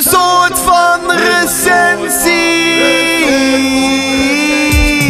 Een 0.00 0.10
soort 0.10 0.58
van 0.58 1.00
recensie. 1.10 2.32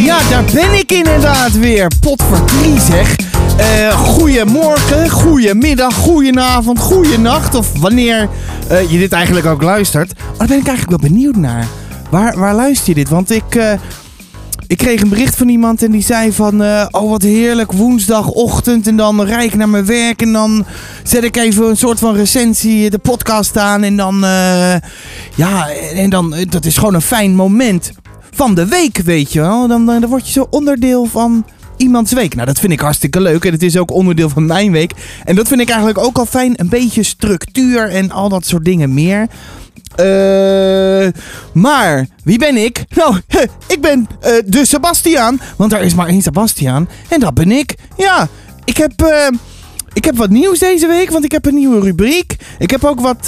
Ja, 0.03 0.17
daar 0.29 0.43
ben 0.53 0.73
ik 0.73 0.91
inderdaad 0.91 1.51
weer. 1.51 1.91
Potverdrie 1.99 2.79
zeg. 2.79 3.15
Eh 3.57 3.99
goedemorgen, 3.99 5.09
goedemiddag, 5.09 5.93
goedenavond, 5.93 6.79
goedenacht. 6.79 7.55
Of 7.55 7.79
wanneer 7.79 8.29
eh, 8.67 8.91
je 8.91 8.97
dit 8.97 9.11
eigenlijk 9.11 9.45
ook 9.45 9.61
luistert. 9.61 10.13
Maar 10.17 10.37
daar 10.37 10.47
ben 10.47 10.59
ik 10.59 10.67
eigenlijk 10.67 11.01
wel 11.01 11.09
benieuwd 11.09 11.35
naar. 11.35 11.67
Waar, 12.09 12.39
waar 12.39 12.55
luister 12.55 12.87
je 12.87 12.95
dit? 12.95 13.09
Want 13.09 13.31
ik, 13.31 13.55
eh, 13.55 13.73
ik 14.71 14.77
kreeg 14.77 15.01
een 15.01 15.09
bericht 15.09 15.35
van 15.35 15.49
iemand 15.49 15.83
en 15.83 15.91
die 15.91 16.01
zei 16.03 16.31
van... 16.31 16.63
eh, 16.63 16.85
oh, 16.91 17.09
wat 17.09 17.21
heerlijk, 17.21 17.71
woensdagochtend 17.71 18.87
en 18.87 18.95
dan 18.95 19.21
rijd 19.21 19.51
ik 19.51 19.55
naar 19.55 19.69
mijn 19.69 19.85
werk... 19.85 20.21
en 20.21 20.33
dan 20.33 20.65
zet 21.03 21.23
ik 21.23 21.37
even 21.37 21.69
een 21.69 21.77
soort 21.77 21.99
van 21.99 22.15
recensie, 22.15 22.89
de 22.89 22.97
podcast 22.97 23.57
aan... 23.57 23.83
en 23.83 23.97
dan, 23.97 24.23
eh, 24.23 24.75
ja, 25.35 25.69
en 25.93 26.09
dan, 26.09 26.33
eh, 26.33 26.45
dat 26.49 26.65
is 26.65 26.77
gewoon 26.77 26.93
een 26.93 27.01
fijn 27.01 27.35
moment 27.35 27.91
van 28.33 28.55
de 28.55 28.67
week, 28.67 28.97
weet 28.97 29.33
je 29.33 29.39
wel. 29.39 29.67
Dan, 29.67 29.85
dan 29.85 30.05
word 30.05 30.25
je 30.25 30.31
zo 30.31 30.47
onderdeel 30.49 31.05
van 31.05 31.45
iemands 31.77 32.13
week. 32.13 32.35
Nou, 32.35 32.47
dat 32.47 32.59
vind 32.59 32.73
ik 32.73 32.79
hartstikke 32.79 33.21
leuk. 33.21 33.45
En 33.45 33.51
het 33.51 33.63
is 33.63 33.77
ook 33.77 33.91
onderdeel 33.91 34.29
van 34.29 34.45
mijn 34.45 34.71
week. 34.71 34.93
En 35.23 35.35
dat 35.35 35.47
vind 35.47 35.61
ik 35.61 35.69
eigenlijk 35.69 35.99
ook 35.99 36.17
al 36.17 36.25
fijn. 36.25 36.53
Een 36.55 36.69
beetje 36.69 37.03
structuur 37.03 37.89
en 37.89 38.11
al 38.11 38.29
dat 38.29 38.45
soort 38.45 38.65
dingen 38.65 38.93
meer. 38.93 39.27
Eh, 39.95 41.07
maar 41.53 42.07
wie 42.23 42.37
ben 42.37 42.57
ik? 42.57 42.83
Nou, 42.95 43.15
ik 43.67 43.81
ben 43.81 44.07
eh, 44.21 44.31
de 44.45 44.65
Sebastiaan. 44.65 45.41
Want 45.57 45.73
er 45.73 45.81
is 45.81 45.93
maar 45.93 46.07
één 46.07 46.21
Sebastiaan. 46.21 46.89
En 47.09 47.19
dat 47.19 47.33
ben 47.33 47.51
ik. 47.51 47.75
Ja, 47.97 48.27
ik 48.63 48.77
heb. 48.77 49.01
eh, 49.01 49.27
ik 49.93 50.05
heb 50.05 50.17
wat 50.17 50.29
nieuws 50.29 50.59
deze 50.59 50.87
week, 50.87 51.09
want 51.09 51.23
ik 51.23 51.31
heb 51.31 51.45
een 51.45 51.53
nieuwe 51.55 51.79
rubriek. 51.79 52.35
Ik 52.59 52.71
heb 52.71 52.83
ook 52.83 52.99
wat, 52.99 53.25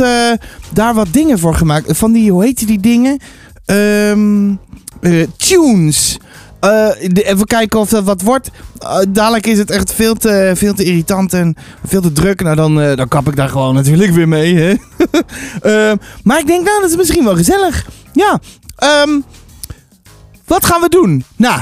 daar 0.74 0.94
wat 0.94 1.08
dingen 1.12 1.40
voor 1.40 1.56
gemaakt. 1.56 1.98
Van 1.98 2.12
die, 2.12 2.32
hoe 2.32 2.44
heet 2.44 2.68
die 2.68 2.80
dingen? 2.80 3.20
Eh, 3.66 5.24
tunes. 5.38 6.18
Eh, 6.64 6.90
even 7.14 7.46
kijken 7.46 7.80
of 7.80 7.90
dat 7.90 8.04
wat 8.04 8.22
wordt. 8.22 8.50
Eh, 8.80 9.00
dadelijk 9.10 9.48
is 9.48 9.58
het 9.58 9.72
echt 9.72 9.94
veel 9.94 10.14
te, 10.14 10.52
veel 10.56 10.74
te 10.74 10.84
irritant 10.84 11.34
en 11.34 11.56
veel 11.86 12.02
te 12.02 12.12
druk. 12.12 12.42
Nou, 12.42 12.56
dan, 12.56 12.82
eh, 12.82 12.96
dan 12.96 13.08
kap 13.08 13.28
ik 13.28 13.36
daar 13.36 13.50
gewoon 13.50 13.76
natuurlijk 13.84 14.12
weer 14.12 14.28
mee. 14.28 14.56
Hè? 14.56 14.74
Eh, 15.62 15.92
maar 16.24 16.40
ik 16.40 16.48
denk, 16.48 16.66
nou, 16.66 16.82
dat 16.82 16.90
is 16.90 16.96
misschien 16.96 17.24
wel 17.24 17.36
gezellig. 17.36 17.88
Ja. 18.14 18.40
ehm, 18.76 19.20
wat 20.46 20.66
gaan 20.66 20.82
we 20.82 20.90
doen? 20.90 21.24
Nou, 21.36 21.62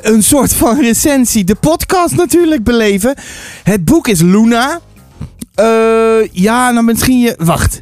een 0.00 0.22
soort 0.22 0.54
van 0.54 0.80
recensie. 0.80 1.44
De 1.44 1.54
podcast 1.54 2.16
natuurlijk 2.16 2.64
beleven. 2.64 3.14
Het 3.62 3.84
boek 3.84 4.08
is 4.08 4.20
Luna. 4.20 4.80
Ja, 6.32 6.70
nou 6.70 6.82
misschien 6.82 7.20
je... 7.20 7.34
Wacht. 7.38 7.80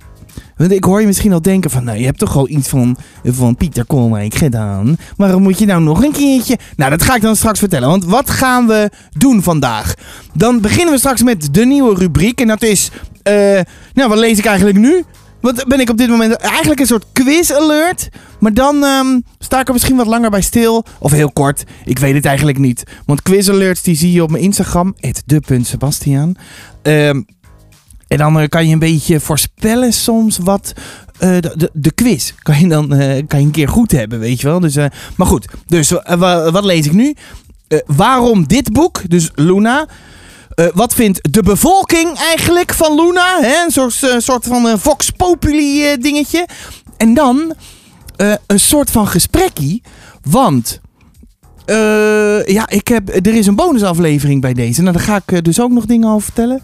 Want 0.58 0.72
ik 0.72 0.84
hoor 0.84 1.00
je 1.00 1.06
misschien 1.06 1.32
al 1.32 1.42
denken 1.42 1.70
van... 1.70 1.84
Nou, 1.84 1.98
je 1.98 2.04
hebt 2.04 2.18
toch 2.18 2.36
al 2.36 2.48
iets 2.48 2.68
van, 2.68 2.96
van 3.24 3.56
Pieter 3.56 3.84
Koolwijk 3.84 4.34
gedaan. 4.34 4.96
Waarom 5.16 5.42
moet 5.42 5.58
je 5.58 5.66
nou 5.66 5.82
nog 5.82 6.04
een 6.04 6.12
keertje... 6.12 6.58
Nou, 6.76 6.90
dat 6.90 7.02
ga 7.02 7.14
ik 7.14 7.22
dan 7.22 7.36
straks 7.36 7.58
vertellen. 7.58 7.88
Want 7.88 8.04
wat 8.04 8.30
gaan 8.30 8.66
we 8.66 8.90
doen 9.16 9.42
vandaag? 9.42 9.94
Dan 10.34 10.60
beginnen 10.60 10.92
we 10.92 10.98
straks 10.98 11.22
met 11.22 11.54
de 11.54 11.64
nieuwe 11.64 11.94
rubriek. 11.94 12.40
En 12.40 12.46
dat 12.46 12.62
is... 12.62 12.90
eh, 13.22 13.60
nou, 13.94 14.08
wat 14.08 14.18
lees 14.18 14.38
ik 14.38 14.44
eigenlijk 14.44 14.78
nu? 14.78 15.04
Wat 15.40 15.64
ben 15.68 15.80
ik 15.80 15.90
op 15.90 15.96
dit 15.96 16.08
moment... 16.08 16.32
Eigenlijk 16.36 16.80
een 16.80 16.86
soort 16.86 17.06
quiz 17.12 17.50
alert. 17.50 18.08
Maar 18.40 18.54
dan 18.54 18.84
ehm, 18.84 19.20
sta 19.38 19.60
ik 19.60 19.66
er 19.66 19.72
misschien 19.72 19.96
wat 19.96 20.06
langer 20.06 20.30
bij 20.30 20.42
stil. 20.42 20.84
Of 20.98 21.10
heel 21.12 21.32
kort. 21.32 21.64
Ik 21.84 21.98
weet 21.98 22.14
het 22.14 22.24
eigenlijk 22.24 22.58
niet. 22.58 22.82
Want 23.06 23.22
quiz 23.22 23.48
alerts 23.48 23.82
die 23.82 23.96
zie 23.96 24.12
je 24.12 24.22
op 24.22 24.30
mijn 24.30 24.42
Instagram. 24.42 24.94
de.sebastiaan. 25.26 26.34
Ehm 26.82 27.20
en 28.08 28.18
dan 28.18 28.38
eh, 28.40 28.48
kan 28.48 28.66
je 28.66 28.72
een 28.72 28.78
beetje 28.78 29.20
voorspellen 29.20 29.92
soms 29.92 30.38
wat 30.38 30.72
eh, 31.18 31.30
de, 31.40 31.52
de, 31.56 31.70
de 31.72 31.90
quiz 31.92 32.32
kan 32.42 32.60
je 32.60 32.68
dan 32.68 32.92
eh, 32.94 33.22
kan 33.26 33.38
je 33.40 33.44
een 33.46 33.50
keer 33.52 33.68
goed 33.68 33.90
hebben, 33.90 34.18
weet 34.18 34.40
je 34.40 34.46
wel. 34.46 34.60
Dus, 34.60 34.74
maar 35.16 35.26
goed, 35.26 35.48
dus 35.66 35.90
wa- 36.18 36.50
wat 36.50 36.64
lees 36.64 36.86
ik 36.86 36.92
nu? 36.92 37.14
Waarom 37.86 38.46
dit 38.46 38.72
boek, 38.72 39.00
dus 39.10 39.30
Luna? 39.34 39.86
Wat 40.74 40.94
vindt 40.94 41.32
de 41.32 41.42
bevolking 41.42 42.18
eigenlijk 42.18 42.72
van 42.74 42.94
Luna? 42.94 43.38
Hè? 43.40 43.64
Een 43.64 43.70
soort, 43.70 44.22
soort 44.22 44.46
van 44.46 44.78
Vox 44.78 45.10
Populi 45.10 45.96
dingetje. 46.00 46.46
En 46.96 47.14
dan 47.14 47.52
een 48.46 48.60
soort 48.60 48.90
van 48.90 49.06
gesprekkie. 49.08 49.82
Want 50.22 50.80
ja, 52.46 52.68
ik 52.68 52.88
heb, 52.88 53.08
er 53.26 53.34
is 53.34 53.46
een 53.46 53.54
bonusaflevering 53.56 54.40
bij 54.40 54.54
deze. 54.54 54.82
Nou, 54.82 54.96
daar 54.96 55.04
ga 55.04 55.22
ik 55.26 55.44
dus 55.44 55.60
ook 55.60 55.70
nog 55.70 55.86
dingen 55.86 56.08
over 56.08 56.22
vertellen. 56.22 56.62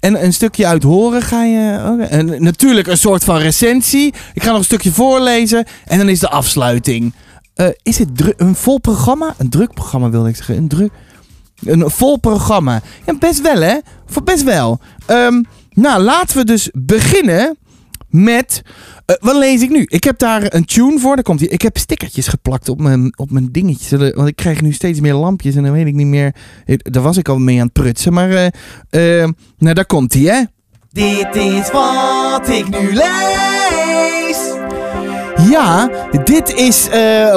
En 0.00 0.24
een 0.24 0.32
stukje 0.32 0.66
uit 0.66 0.82
horen 0.82 1.22
ga 1.22 1.44
je. 1.44 1.96
En 2.08 2.42
natuurlijk 2.42 2.86
een 2.86 2.98
soort 2.98 3.24
van 3.24 3.36
recensie. 3.36 4.14
Ik 4.34 4.42
ga 4.42 4.48
nog 4.48 4.58
een 4.58 4.64
stukje 4.64 4.92
voorlezen. 4.92 5.64
En 5.84 5.98
dan 5.98 6.08
is 6.08 6.18
de 6.18 6.28
afsluiting. 6.28 7.14
Eh, 7.54 7.66
is 7.82 7.98
het 7.98 8.08
een 8.36 8.54
vol 8.54 8.78
programma? 8.78 9.34
Een 9.38 9.50
druk 9.50 9.74
programma 9.74 10.10
wilde 10.10 10.28
ik 10.28 10.36
zeggen. 10.36 10.56
Een, 10.56 10.68
druk, 10.68 10.90
een 11.64 11.90
vol 11.90 12.16
programma. 12.16 12.80
Ja, 13.06 13.14
best 13.18 13.40
wel 13.40 13.60
hè. 13.60 13.78
Voor 14.06 14.22
best 14.22 14.44
wel. 14.44 14.80
Ehm, 15.06 15.42
nou, 15.70 16.02
laten 16.02 16.36
we 16.36 16.44
dus 16.44 16.70
beginnen 16.72 17.56
met. 18.10 18.62
eh, 19.06 19.16
wat 19.20 19.36
lees 19.36 19.62
ik 19.62 19.70
nu? 19.70 19.84
Ik 19.88 20.04
heb 20.04 20.18
daar 20.18 20.54
een 20.54 20.64
tune 20.64 20.98
voor. 20.98 21.14
Daar 21.14 21.24
komt 21.24 21.40
hij. 21.40 21.48
Ik 21.48 21.62
heb 21.62 21.78
stickertjes 21.78 22.28
geplakt 22.28 22.68
op 22.68 22.80
mijn, 22.80 23.12
op 23.18 23.30
mijn 23.30 23.48
dingetjes. 23.52 23.92
Eh, 24.00 24.14
Want 24.14 24.28
ik 24.28 24.36
krijg 24.36 24.60
nu 24.60 24.72
steeds 24.72 25.00
meer 25.00 25.14
lampjes. 25.14 25.54
En 25.54 25.62
dan 25.62 25.72
weet 25.72 25.86
ik 25.86 25.94
niet 25.94 26.06
meer. 26.06 26.34
eh, 26.66 26.76
Daar 26.78 27.02
was 27.02 27.16
ik 27.16 27.28
al 27.28 27.38
mee 27.38 27.56
aan 27.58 27.64
het 27.64 27.72
prutsen. 27.72 28.12
Maar. 28.12 28.30
eh, 28.90 29.28
nou, 29.58 29.74
daar 29.74 29.86
komt 29.86 30.12
hij, 30.14 30.22
hè? 30.22 30.42
Dit 30.92 31.36
is 31.36 31.70
wat 31.70 32.48
ik 32.48 32.68
nu 32.80 32.92
lees. 32.92 34.38
Ja, 35.50 35.90
dit 36.24 36.52
is 36.54 36.88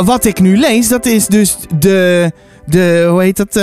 wat 0.05 0.25
ik 0.25 0.39
nu 0.39 0.57
lees. 0.57 0.87
Dat 0.87 1.05
is 1.05 1.27
dus 1.27 1.57
de. 1.79 2.31
de 2.65 3.07
hoe 3.09 3.21
heet 3.21 3.37
dat? 3.37 3.55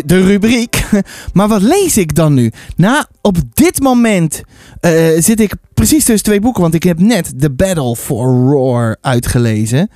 De 0.00 0.24
rubriek. 0.24 0.84
Maar 1.32 1.48
wat 1.48 1.62
lees 1.62 1.96
ik 1.96 2.14
dan 2.14 2.34
nu? 2.34 2.52
Nou, 2.76 3.04
op 3.20 3.36
dit 3.54 3.80
moment 3.80 4.42
eh, 4.80 5.08
zit 5.18 5.40
ik 5.40 5.54
precies 5.74 6.04
tussen 6.04 6.24
twee 6.24 6.40
boeken. 6.40 6.62
Want 6.62 6.74
ik 6.74 6.82
heb 6.82 6.98
net 6.98 7.40
The 7.40 7.50
Battle 7.50 7.96
for 7.96 8.48
Roar 8.50 8.96
uitgelezen. 9.00 9.90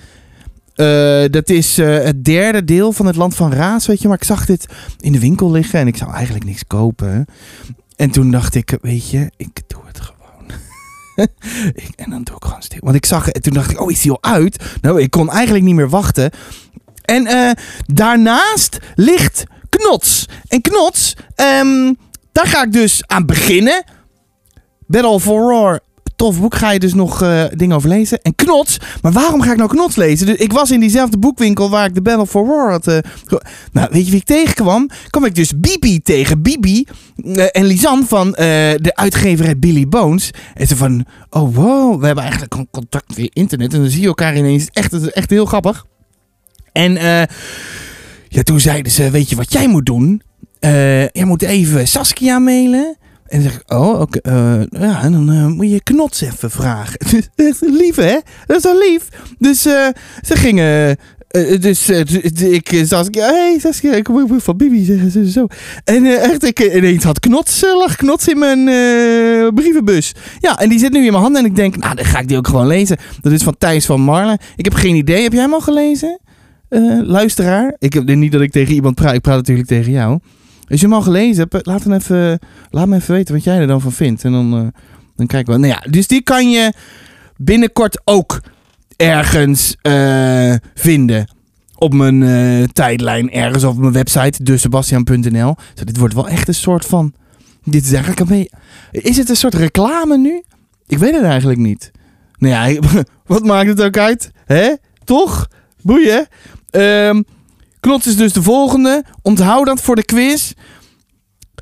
Eh, 0.75 1.25
dat 1.31 1.49
is 1.49 1.79
eh, 1.79 1.87
het 1.87 2.25
derde 2.25 2.65
deel 2.65 2.93
van 2.93 3.07
het 3.07 3.17
Land 3.17 3.35
van 3.35 3.53
Raas, 3.53 3.87
weet 3.87 4.03
je. 4.03 4.09
Maar 4.09 4.17
ik 4.17 4.25
zag 4.25 4.47
dit 4.47 4.67
in 5.01 5.13
de 5.13 5.19
winkel 5.19 5.51
liggen 5.51 5.81
en 5.81 5.87
ik 5.87 5.97
zou 5.97 6.13
eigenlijk 6.13 6.45
niks 6.45 6.67
kopen. 6.67 7.27
En 7.97 8.11
toen 8.11 8.31
dacht 8.31 8.55
ik, 8.55 8.79
weet 8.81 9.11
je, 9.11 9.31
ik 9.37 9.61
doe 9.67 9.81
het 9.87 10.01
gewoon. 10.01 10.51
ik, 11.85 11.89
en 11.97 12.11
dan 12.11 12.23
doe 12.23 12.37
ik 12.37 12.45
gewoon 12.45 12.63
stil. 12.63 12.81
Want 12.83 12.97
ik 12.97 13.07
zag 13.07 13.25
het 13.25 13.35
en 13.35 13.43
toen 13.43 13.53
dacht 13.53 13.71
ik, 13.71 13.81
oh, 13.81 13.91
is 13.91 14.01
die 14.01 14.11
al 14.11 14.23
uit? 14.23 14.65
Nou, 14.81 15.01
ik 15.01 15.11
kon 15.11 15.31
eigenlijk 15.31 15.65
niet 15.65 15.75
meer 15.75 15.89
wachten. 15.89 16.31
En 17.05 17.57
daarnaast 17.87 18.79
ligt 18.95 19.45
Knots. 19.77 20.27
En 20.49 20.61
Knots, 20.61 21.15
ehm, 21.35 21.93
daar 22.33 22.47
ga 22.47 22.63
ik 22.65 22.73
dus 22.73 23.03
aan 23.07 23.27
beginnen. 23.27 23.85
Battle 24.87 25.21
for 25.21 25.41
Roar, 25.51 25.81
tof 26.17 26.41
boek, 26.41 26.55
ga 26.55 26.71
je 26.71 26.79
dus 26.79 26.95
nog 26.95 27.23
eh, 27.23 27.45
dingen 27.51 27.77
over 27.77 27.89
lezen. 27.89 28.23
En 28.23 28.35
Knots, 28.35 28.79
maar 29.03 29.13
waarom 29.13 29.41
ga 29.41 29.51
ik 29.51 29.57
nou 29.57 29.69
Knots 29.71 29.97
lezen? 29.97 30.27
Dus 30.27 30.37
ik 30.37 30.53
was 30.53 30.71
in 30.71 30.81
diezelfde 30.81 31.19
boekwinkel 31.19 31.71
waar 31.71 31.87
ik 31.87 31.95
de 31.95 32.03
Battle 32.03 32.27
for 32.27 32.47
Roar 32.47 32.71
had. 32.71 32.87
eh, 32.87 32.99
nou, 33.73 33.89
weet 33.91 34.05
je 34.05 34.11
wie 34.11 34.21
ik 34.21 34.27
tegenkwam? 34.27 34.91
Kwam 35.11 35.25
ik 35.25 35.35
dus 35.35 35.53
Bibi 35.61 36.01
tegen. 36.03 36.43
Bibi 36.43 36.87
eh, 37.25 37.47
en 37.53 37.65
Lisanne 37.65 38.07
van 38.07 38.31
de 38.31 38.91
uitgeverij 38.95 39.59
Billy 39.59 39.89
Bones. 39.89 40.31
En 40.55 40.67
ze 40.67 40.77
van, 40.77 41.05
oh 41.31 41.55
wow, 41.55 42.01
we 42.01 42.07
hebben 42.07 42.25
eigenlijk 42.25 42.55
contact 42.71 43.15
via 43.15 43.29
internet. 43.33 43.73
En 43.73 43.81
dan 43.81 43.91
zie 43.91 44.01
je 44.01 44.07
elkaar 44.07 44.37
ineens. 44.37 44.69
Echt, 44.73 44.93
het 44.93 45.03
is 45.03 45.11
echt 45.11 45.31
heel 45.31 45.47
grappig. 45.47 45.85
En 46.73 46.97
eh, 46.97 47.23
ja, 48.29 48.43
toen 48.43 48.61
zeiden 48.61 48.93
ze, 48.93 49.11
weet 49.11 49.31
je 49.31 49.37
wat 49.37 49.53
jij 49.53 49.69
moet 49.69 49.87
doen? 49.87 50.23
Eh 50.59 51.01
jij 51.09 51.25
moet 51.25 51.43
even 51.43 51.89
Saskia 51.89 52.39
mailen. 52.39 52.97
En 53.27 53.43
dan 53.43 53.51
zeg 53.51 53.61
ik, 53.61 53.73
oh, 53.73 54.01
oké. 54.01 54.19
eh, 54.19 54.61
ja, 54.81 55.03
en 55.03 55.13
dan 55.13 55.31
eh, 55.33 55.47
moet 55.47 55.71
je 55.71 55.83
Knots 55.83 56.21
even 56.21 56.51
vragen. 56.51 56.99
Echt 57.35 57.61
lief, 57.61 57.97
hè? 57.97 58.19
Dat 58.47 58.57
is 58.57 58.63
wel 58.63 58.79
lief. 58.79 59.09
Dus 59.39 59.63
ze 59.63 59.93
gingen... 60.37 60.97
dus 61.61 61.89
eh, 61.89 62.01
d- 62.01 62.37
d- 62.37 62.43
ik 62.43 62.83
Saskia, 62.87 63.27
hey 63.33 63.59
Saskia, 63.61 63.93
ik 63.93 64.09
moet 64.09 64.43
van 64.43 64.57
Bibi 64.57 64.85
zeggen 64.85 65.11
ze 65.11 65.31
zo. 65.31 65.47
En 65.85 66.05
echt, 66.07 66.45
ik 66.45 66.75
ineens 66.75 67.05
had 67.05 67.21
Knots, 67.21 67.61
lag 67.61 67.97
Knots 67.97 68.29
in 68.29 68.39
mijn 68.39 68.65
brievenbus. 69.55 70.13
Ja, 70.41 70.59
en 70.59 70.69
die 70.69 70.79
zit 70.79 70.93
nu 70.93 71.05
in 71.05 71.11
mijn 71.11 71.23
handen 71.23 71.43
en 71.45 71.49
ik 71.51 71.57
denk, 71.57 71.77
nou, 71.77 71.95
dan 71.95 72.05
ga 72.05 72.19
ik 72.19 72.29
die 72.29 72.37
ook 72.37 72.49
gewoon 72.49 72.67
lezen. 72.67 72.97
Dat 73.21 73.33
is 73.33 73.43
van 73.43 73.55
Thijs 73.59 73.87
van 73.87 74.01
Marlen. 74.01 74.39
Ik 74.57 74.65
heb 74.65 74.75
geen 74.75 74.95
idee, 74.97 75.23
heb 75.23 75.33
jij 75.33 75.43
hem 75.43 75.53
al 75.55 75.61
gelezen? 75.61 76.21
Eh, 76.69 77.01
luisteraar? 77.03 77.75
Ik 77.79 77.93
heb 77.93 78.05
niet 78.05 78.33
dat 78.33 78.41
ik 78.41 78.51
tegen 78.51 78.75
iemand 78.75 78.95
praat, 78.95 79.15
ik 79.15 79.21
praat 79.21 79.37
natuurlijk 79.37 79.69
tegen 79.69 79.93
jou. 79.93 80.19
Als 80.69 80.81
je 80.81 80.87
hem 80.87 80.95
al 80.95 81.03
gelezen 81.03 81.47
hebt, 81.49 81.67
laat, 81.67 81.85
hem 81.85 81.93
even, 81.93 82.39
laat 82.71 82.87
me 82.87 82.97
even 82.97 83.15
weten 83.15 83.35
wat 83.35 83.45
jij 83.45 83.59
er 83.59 83.67
dan 83.67 83.81
van 83.81 83.93
vindt. 83.93 84.25
En 84.25 84.33
dan, 84.33 84.55
eh, 84.55 84.83
dan 85.17 85.27
kijken 85.27 85.53
we. 85.53 85.59
Nou 85.59 85.73
ja, 85.73 85.91
dus 85.91 86.07
die 86.07 86.23
kan 86.23 86.51
je 86.51 86.73
binnenkort 87.37 88.01
ook 88.05 88.41
ergens 88.97 89.77
eh, 89.83 90.55
vinden. 90.75 91.35
Op 91.79 91.95
mijn 91.95 92.73
tijdlijn, 92.73 93.31
ergens 93.31 93.65
op 93.65 93.77
mijn 93.77 93.93
website, 93.93 94.43
desebastian.nl. 94.43 95.55
Zo, 95.75 95.85
dit 95.85 95.97
wordt 95.97 96.15
wel 96.15 96.29
echt 96.29 96.49
een 96.49 96.55
soort 96.55 96.85
van. 96.85 97.13
Dit 97.65 97.85
is 97.85 97.93
eigenlijk 97.93 98.21
een 98.21 98.27
beetje. 98.27 98.51
Is 99.09 99.17
het 99.17 99.29
een 99.29 99.37
soort 99.37 99.55
reclame 99.55 100.19
nu? 100.19 100.43
Ik 100.87 100.99
weet 100.99 101.15
het 101.15 101.25
eigenlijk 101.25 101.59
niet. 101.59 101.91
Nou 102.39 102.73
ja, 102.73 102.81
wat 103.27 103.45
maakt 103.45 103.69
het 103.69 103.83
ook 103.83 103.97
uit? 103.97 104.31
Hè? 104.45 104.75
Toch? 105.05 105.49
Boeien. 105.83 106.27
Ehm 106.71 107.23
Knots 107.87 108.07
is 108.07 108.17
dus 108.17 108.33
de 108.33 108.43
volgende. 108.43 109.05
Onthoud 109.23 109.67
dat 109.67 109.81
voor 109.81 109.97
de 109.97 110.05
quiz. 110.05 110.53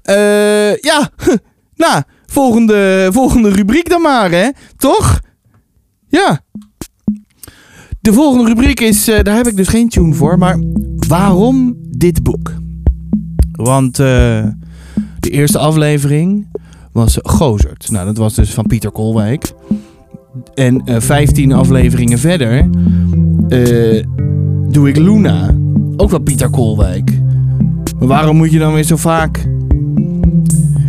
Eh 0.03 0.77
ja, 0.77 1.11
nou, 1.85 2.03
volgende, 2.27 3.09
volgende 3.13 3.51
rubriek 3.51 3.89
dan 3.89 4.03
maar, 4.03 4.31
hè? 4.31 4.49
Toch? 4.77 5.21
Ja. 6.09 6.41
De 8.01 8.13
volgende 8.13 8.49
rubriek 8.49 8.81
is, 8.81 9.09
eh, 9.09 9.23
daar 9.23 9.37
heb 9.37 9.47
ik 9.47 9.57
dus 9.57 9.69
geen 9.69 9.89
tune 9.89 10.15
voor, 10.15 10.39
maar 10.39 10.59
waarom 11.09 11.77
dit 11.79 12.23
boek? 12.23 12.53
Want 13.53 13.99
eh, 13.99 14.47
de 15.21 15.31
eerste 15.31 15.59
aflevering 15.59 16.47
was 16.93 17.19
Gozert. 17.23 17.91
Nou, 17.91 18.07
dat 18.07 18.17
was 18.17 18.35
dus 18.35 18.55
van 18.55 18.67
Pieter 18.67 18.91
Kolwijk. 18.91 19.53
En 20.55 20.83
eh 20.85 21.01
15 21.01 21.53
afleveringen 21.53 22.19
verder 22.19 22.71
eh, 23.49 24.05
doe 24.75 24.89
ik 24.89 24.97
Luna. 24.97 25.55
Ook 25.97 26.11
van 26.11 26.23
Pieter 26.23 26.51
Kolwijk. 26.51 27.11
Maar 27.99 28.09
waarom 28.09 28.37
moet 28.37 28.51
je 28.53 28.59
dan 28.59 28.75
weer 28.75 28.83
zo 28.83 28.97
vaak... 28.97 29.47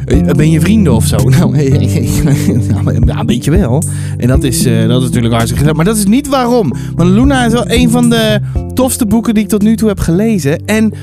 Eh, 0.06 0.22
Ben 0.22 0.52
je 0.52 0.60
vrienden 0.60 0.94
of 0.94 1.06
zo? 1.06 1.16
Nou, 1.30 1.58
ja, 3.06 3.20
een 3.20 3.26
beetje 3.26 3.52
wel. 3.52 3.84
En 4.18 4.28
dat 4.28 4.44
is, 4.44 4.66
eh, 4.66 4.88
dat 4.88 5.02
is 5.02 5.08
natuurlijk 5.08 5.34
hartstikke 5.34 5.54
gezellig. 5.64 5.76
Maar 5.76 5.86
dat 5.86 5.98
is 5.98 6.06
niet 6.06 6.28
waarom. 6.28 6.74
Want 6.96 7.10
Luna 7.10 7.46
is 7.46 7.52
wel 7.54 7.70
een 7.72 7.90
van 7.90 8.10
de 8.10 8.40
tofste 8.74 9.06
boeken 9.06 9.34
die 9.34 9.44
ik 9.44 9.50
tot 9.50 9.62
nu 9.62 9.76
toe 9.76 9.88
heb 9.88 10.00
gelezen. 10.00 10.66
En... 10.66 10.94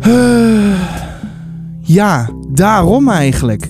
eh, 0.00 0.80
ja, 1.80 2.30
daarom 2.52 3.08
eigenlijk. 3.08 3.68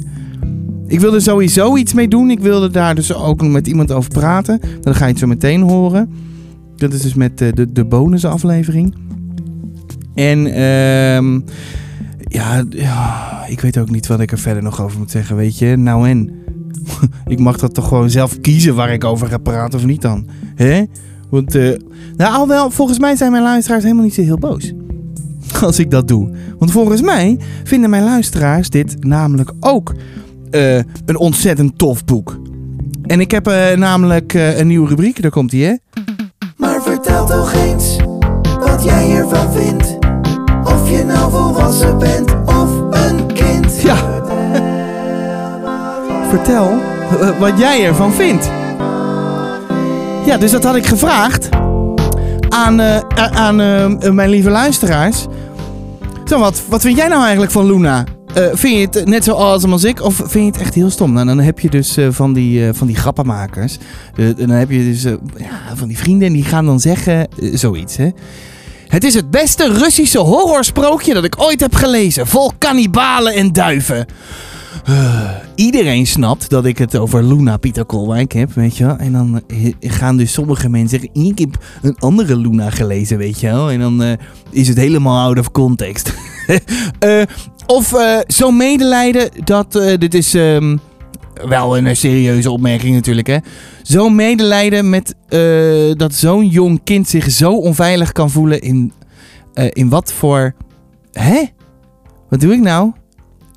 Ik 0.87 1.01
wilde 1.01 1.21
sowieso 1.21 1.77
iets 1.77 1.93
mee 1.95 2.09
doen. 2.09 2.31
Ik 2.31 2.41
wilde 2.41 2.71
daar 2.71 2.95
dus 2.95 3.15
ook 3.15 3.41
nog 3.43 3.51
met 3.51 3.67
iemand 3.67 3.93
over 3.93 4.11
praten. 4.11 4.61
Dan 4.81 4.95
ga 4.95 5.05
je 5.05 5.11
het 5.11 5.21
zo 5.21 5.27
meteen 5.27 5.61
horen. 5.61 6.11
Dat 6.81 6.93
is 6.93 7.03
dus 7.03 7.15
met 7.15 7.41
eh, 7.41 7.53
de, 7.53 7.73
de 7.73 7.85
bonusaflevering. 7.85 8.95
En 10.15 10.47
ehm 10.47 11.41
ja, 12.19 12.65
ja, 12.69 13.45
ik 13.47 13.61
weet 13.61 13.79
ook 13.79 13.91
niet 13.91 14.07
wat 14.07 14.21
ik 14.21 14.33
er 14.33 14.39
verder 14.39 14.63
nog 14.63 14.83
over 14.83 14.99
moet 14.99 15.11
zeggen, 15.11 15.37
weet 15.37 15.59
je. 15.59 15.77
Nou 15.77 16.09
en, 16.09 16.31
ik 17.27 17.39
mag 17.39 17.59
dat 17.59 17.75
toch 17.75 17.89
gewoon 17.89 18.11
zelf 18.11 18.41
kiezen 18.41 18.75
waar 18.75 18.93
ik 18.93 19.05
over 19.05 19.27
ga 19.27 19.39
praten 19.39 19.79
of 19.79 19.85
niet 19.87 20.03
dan. 20.03 20.27
Hè? 20.55 20.85
Want, 21.31 21.55
eh 21.55 21.79
nou 22.17 22.49
wel, 22.49 22.71
volgens 22.71 22.99
mij 22.99 23.17
zijn 23.17 23.31
mijn 23.31 23.43
luisteraars 23.43 23.83
helemaal 23.83 24.05
niet 24.05 24.15
zo 24.15 24.23
heel 24.23 24.39
boos. 24.39 24.73
Als 25.63 25.79
ik 25.79 25.91
dat 25.91 26.09
doe. 26.09 26.31
Want 26.59 26.71
volgens 26.71 27.03
mij 27.03 27.39
vinden 27.65 27.91
mijn 27.91 28.05
luisteraars 28.05 28.71
dit 28.71 29.05
namelijk 29.05 29.53
ook 29.61 29.95
eh, 30.51 30.77
een 30.77 31.19
ontzettend 31.19 31.79
tof 31.79 32.05
boek. 32.05 32.41
En 33.03 33.21
ik 33.21 33.31
heb 33.31 33.47
namelijk 33.77 34.35
een 34.35 34.67
nieuwe 34.67 34.89
rubriek, 34.89 35.23
daar 35.23 35.31
komt 35.31 35.51
die 35.51 35.65
hè. 35.65 35.75
Vertel 37.21 37.39
toch 37.39 37.53
eens 37.53 37.97
wat 38.61 38.85
jij 38.85 39.17
ervan 39.17 39.53
vindt. 39.53 39.99
Of 40.65 40.91
je 40.91 41.05
nou 41.05 41.31
volwassen 41.31 41.99
bent 41.99 42.35
of 42.47 42.71
een 42.91 43.27
kind. 43.27 43.81
Ja. 43.83 43.97
Vertel 46.29 46.79
eh, 47.21 47.39
wat 47.39 47.59
jij 47.59 47.85
ervan 47.87 48.13
vindt. 48.13 48.51
Ja, 50.25 50.37
dus 50.37 50.51
dat 50.51 50.65
had 50.65 50.77
ik 50.77 50.87
gevraagd 50.87 51.49
aan, 52.49 52.81
eh, 52.81 52.99
aan 53.33 53.61
eh, 53.61 54.11
mijn 54.11 54.31
lieve 54.31 54.51
luisteraars. 54.51 55.27
Zo, 56.25 56.39
wat, 56.39 56.63
wat 56.69 56.81
vind 56.81 56.97
jij 56.97 57.09
nou 57.09 57.23
eigenlijk 57.23 57.53
van 57.53 57.67
Luna? 57.67 58.05
Eh, 58.35 58.47
vind 58.53 58.93
je 58.93 58.99
het 58.99 59.09
net 59.09 59.25
zo 59.25 59.35
awesome 59.35 59.73
als 59.73 59.85
ik? 59.85 60.03
Of 60.03 60.15
vind 60.15 60.33
je 60.33 60.41
het 60.41 60.61
echt 60.61 60.75
heel 60.75 60.91
stom? 60.91 61.13
Nou, 61.13 61.27
dan 61.27 61.39
heb 61.39 61.59
je 61.59 61.71
dus 61.71 61.97
eh, 61.97 62.09
van, 62.11 62.33
die, 62.33 62.67
eh, 62.67 62.75
van 62.75 62.87
die 62.87 62.97
grappenmakers. 62.97 63.79
En 64.17 64.35
dan 64.35 64.51
heb 64.51 64.71
je 64.71 64.85
dus 64.85 65.03
ja, 65.37 65.75
van 65.75 65.89
die 65.89 65.99
vrienden 65.99 66.27
en 66.27 66.33
die 66.33 66.45
gaan 66.45 66.67
dan 66.67 66.81
zeggen 66.81 67.29
zoiets, 67.53 67.97
hè. 67.97 68.09
Het 68.89 69.05
is 69.05 69.15
het 69.15 69.31
beste 69.31 69.73
Russische 69.73 70.19
horrorsprookje 70.19 71.15
dat 71.15 71.25
ik 71.25 71.43
ooit 71.43 71.61
heb 71.61 71.75
gelezen. 71.75 72.27
Vol 72.27 72.53
kannibalen 72.59 73.35
en 73.35 73.53
duiven. 73.53 74.07
Eh, 74.85 75.31
iedereen 75.55 76.07
snapt 76.07 76.51
dat 76.51 76.65
ik 76.65 76.79
het 76.79 76.97
over 76.97 77.25
Luna 77.25 77.57
Pieter 77.57 77.85
Kolwijk 77.85 78.33
heb, 78.33 78.53
weet 78.53 78.77
je 78.77 78.85
wel. 78.85 78.97
En 78.97 79.13
dan 79.13 79.43
eh, 79.47 79.73
gaan 79.81 80.17
dus 80.17 80.33
sommige 80.33 80.69
mensen 80.69 81.01
zeggen... 81.01 81.27
Ik 81.27 81.39
heb 81.39 81.65
een 81.83 81.97
andere 81.99 82.37
Luna 82.37 82.71
gelezen, 82.71 83.19
weet 83.19 83.41
je 83.41 83.47
wel. 83.47 83.71
En 83.71 83.81
dan 83.81 84.03
eh, 84.03 84.13
is 84.51 84.69
het 84.69 84.77
helemaal 84.77 85.27
out 85.27 85.39
of 85.39 85.51
context. 85.51 86.13
Of 87.67 87.95
zo'n 88.27 88.57
medelijden 88.57 89.31
dat... 89.45 89.73
dit 89.99 90.15
is... 90.15 90.35
ehm, 90.35 90.77
wel 91.49 91.79
een 91.79 91.97
serieuze 91.97 92.51
opmerking 92.51 92.95
natuurlijk, 92.95 93.27
hè. 93.27 93.37
Zo'n 93.83 94.15
medelijden 94.15 94.91
met 94.91 95.15
dat 95.97 96.15
zo'n 96.15 96.47
jong 96.47 96.81
kind 96.85 97.09
zich 97.09 97.31
zo 97.31 97.53
onveilig 97.53 98.13
kan 98.13 98.31
voelen 98.31 98.61
in, 98.61 98.93
in 99.55 99.89
wat 99.89 100.13
voor... 100.13 100.55
Hè? 101.13 101.43
Wat 102.29 102.41
doe 102.41 102.53
ik 102.53 102.61
nou? 102.61 102.93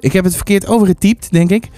Ik 0.03 0.13
heb 0.13 0.23
het 0.23 0.35
verkeerd 0.35 0.67
overgetypt, 0.67 1.31
denk 1.31 1.49
ik. 1.49 1.69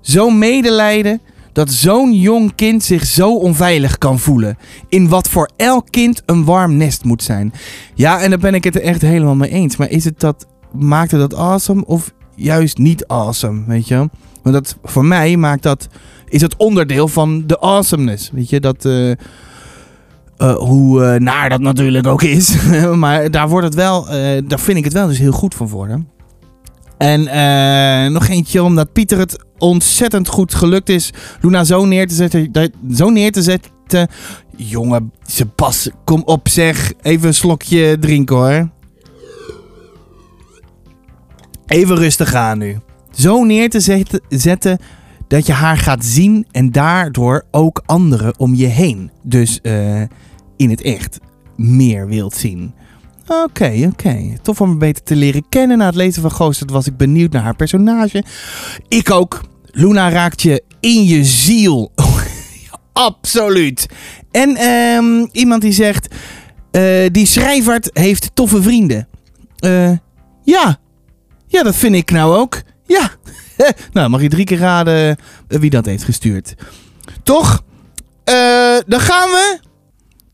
Zo'n 0.00 0.38
medelijden 0.38 1.20
dat 1.52 1.70
zo'n 1.70 2.14
jong 2.14 2.54
kind 2.54 2.82
zich 2.82 3.06
zo 3.06 3.36
onveilig 3.36 3.98
kan 3.98 4.18
voelen. 4.18 4.58
In 4.88 5.08
wat 5.08 5.28
voor 5.28 5.50
elk 5.56 5.86
kind 5.90 6.22
een 6.26 6.44
warm 6.44 6.76
nest 6.76 7.04
moet 7.04 7.22
zijn. 7.22 7.52
Ja, 7.94 8.20
en 8.20 8.30
daar 8.30 8.38
ben 8.38 8.54
ik 8.54 8.64
het 8.64 8.80
echt 8.80 9.02
helemaal 9.02 9.34
mee 9.34 9.50
eens. 9.50 9.76
Maar 9.76 9.90
is 9.90 10.04
het 10.04 10.20
dat, 10.20 10.46
maakt 10.72 11.10
het 11.10 11.20
dat 11.20 11.34
awesome 11.34 11.84
of 11.84 12.12
juist 12.34 12.78
niet 12.78 13.06
awesome, 13.06 13.62
weet 13.66 13.88
je? 13.88 13.96
Want 14.42 14.54
dat, 14.54 14.76
voor 14.82 15.04
mij 15.04 15.36
maakt 15.36 15.62
dat, 15.62 15.88
is 16.28 16.40
het 16.40 16.56
onderdeel 16.56 17.08
van 17.08 17.46
de 17.46 17.60
awesomeness. 17.60 18.30
Weet 18.32 18.48
je, 18.48 18.60
dat... 18.60 18.84
eh, 18.84 19.10
eh, 19.10 19.16
hoe 20.56 21.04
eh, 21.04 21.20
naar 21.20 21.48
dat 21.48 21.60
natuurlijk 21.60 22.06
ook 22.06 22.22
is. 22.22 22.56
maar 22.94 23.30
daar 23.30 23.48
wordt 23.48 23.66
het 23.66 23.74
wel, 23.74 24.04
daar 24.44 24.60
vind 24.60 24.78
ik 24.78 24.84
het 24.84 24.92
wel 24.92 25.06
dus 25.06 25.18
heel 25.18 25.32
goed 25.32 25.54
van 25.54 25.68
worden. 25.68 26.08
En 26.98 27.26
eh, 27.26 28.10
nog 28.12 28.28
eentje, 28.28 28.62
omdat 28.62 28.92
Pieter 28.92 29.18
het 29.18 29.44
ontzettend 29.58 30.28
goed 30.28 30.54
gelukt 30.54 30.88
is 30.88 31.10
Luna 31.40 31.64
zo 31.64 31.84
neer 31.84 32.06
te 32.08 32.14
zetten. 32.14 32.52
Zo 32.94 33.10
neer 33.10 33.32
te 33.32 33.42
zetten. 33.42 34.08
Jongen, 34.56 35.12
ze 35.26 35.46
pas, 35.46 35.88
kom 36.04 36.22
op 36.24 36.48
zeg. 36.48 36.92
Even 37.02 37.26
een 37.26 37.34
slokje 37.34 37.98
drinken 38.00 38.36
hoor. 38.36 38.68
Even 41.66 41.96
rustig 41.96 42.34
aan 42.34 42.58
nu. 42.58 42.78
Zo 43.10 43.44
neer 43.44 43.70
te 43.70 43.80
zet- 43.80 44.20
zetten 44.28 44.78
dat 45.28 45.46
je 45.46 45.52
haar 45.52 45.76
gaat 45.78 46.04
zien 46.04 46.46
en 46.50 46.72
daardoor 46.72 47.44
ook 47.50 47.82
anderen 47.86 48.38
om 48.38 48.54
je 48.54 48.66
heen. 48.66 49.10
Dus 49.22 49.60
eh, 49.60 50.00
in 50.56 50.70
het 50.70 50.82
echt 50.82 51.18
meer 51.56 52.06
wilt 52.06 52.34
zien. 52.34 52.74
Oké, 53.26 53.88
oké. 53.92 54.36
Tof 54.42 54.60
om 54.60 54.68
haar 54.68 54.76
beter 54.76 55.02
te 55.02 55.16
leren 55.16 55.48
kennen. 55.48 55.78
Na 55.78 55.86
het 55.86 55.94
lezen 55.94 56.22
van 56.22 56.30
Goosterd 56.30 56.70
was 56.70 56.86
ik 56.86 56.96
benieuwd 56.96 57.32
naar 57.32 57.42
haar 57.42 57.56
personage. 57.56 58.24
Ik 58.88 59.10
ook. 59.10 59.40
Luna 59.70 60.10
raakt 60.10 60.42
je 60.42 60.62
in 60.80 61.04
je 61.04 61.24
ziel. 61.24 61.92
Absoluut. 62.92 63.86
En 64.30 64.56
ehm, 64.56 65.26
iemand 65.32 65.62
die 65.62 65.72
zegt... 65.72 66.14
eh, 66.70 67.06
die 67.12 67.26
schrijvert 67.26 67.90
heeft 67.92 68.30
toffe 68.34 68.62
vrienden. 68.62 69.08
Eh, 69.58 69.90
ja. 70.42 70.78
Ja, 71.46 71.62
dat 71.62 71.76
vind 71.76 71.94
ik 71.94 72.10
nou 72.10 72.36
ook. 72.36 72.62
Ja. 72.86 73.10
nou, 73.92 74.08
mag 74.08 74.20
je 74.22 74.28
drie 74.28 74.44
keer 74.44 74.58
raden 74.58 75.16
eh, 75.48 75.58
wie 75.58 75.70
dat 75.70 75.84
heeft 75.86 76.04
gestuurd. 76.04 76.54
Toch? 77.22 77.62
Dan 78.86 79.00
gaan 79.00 79.28
we 79.28 79.58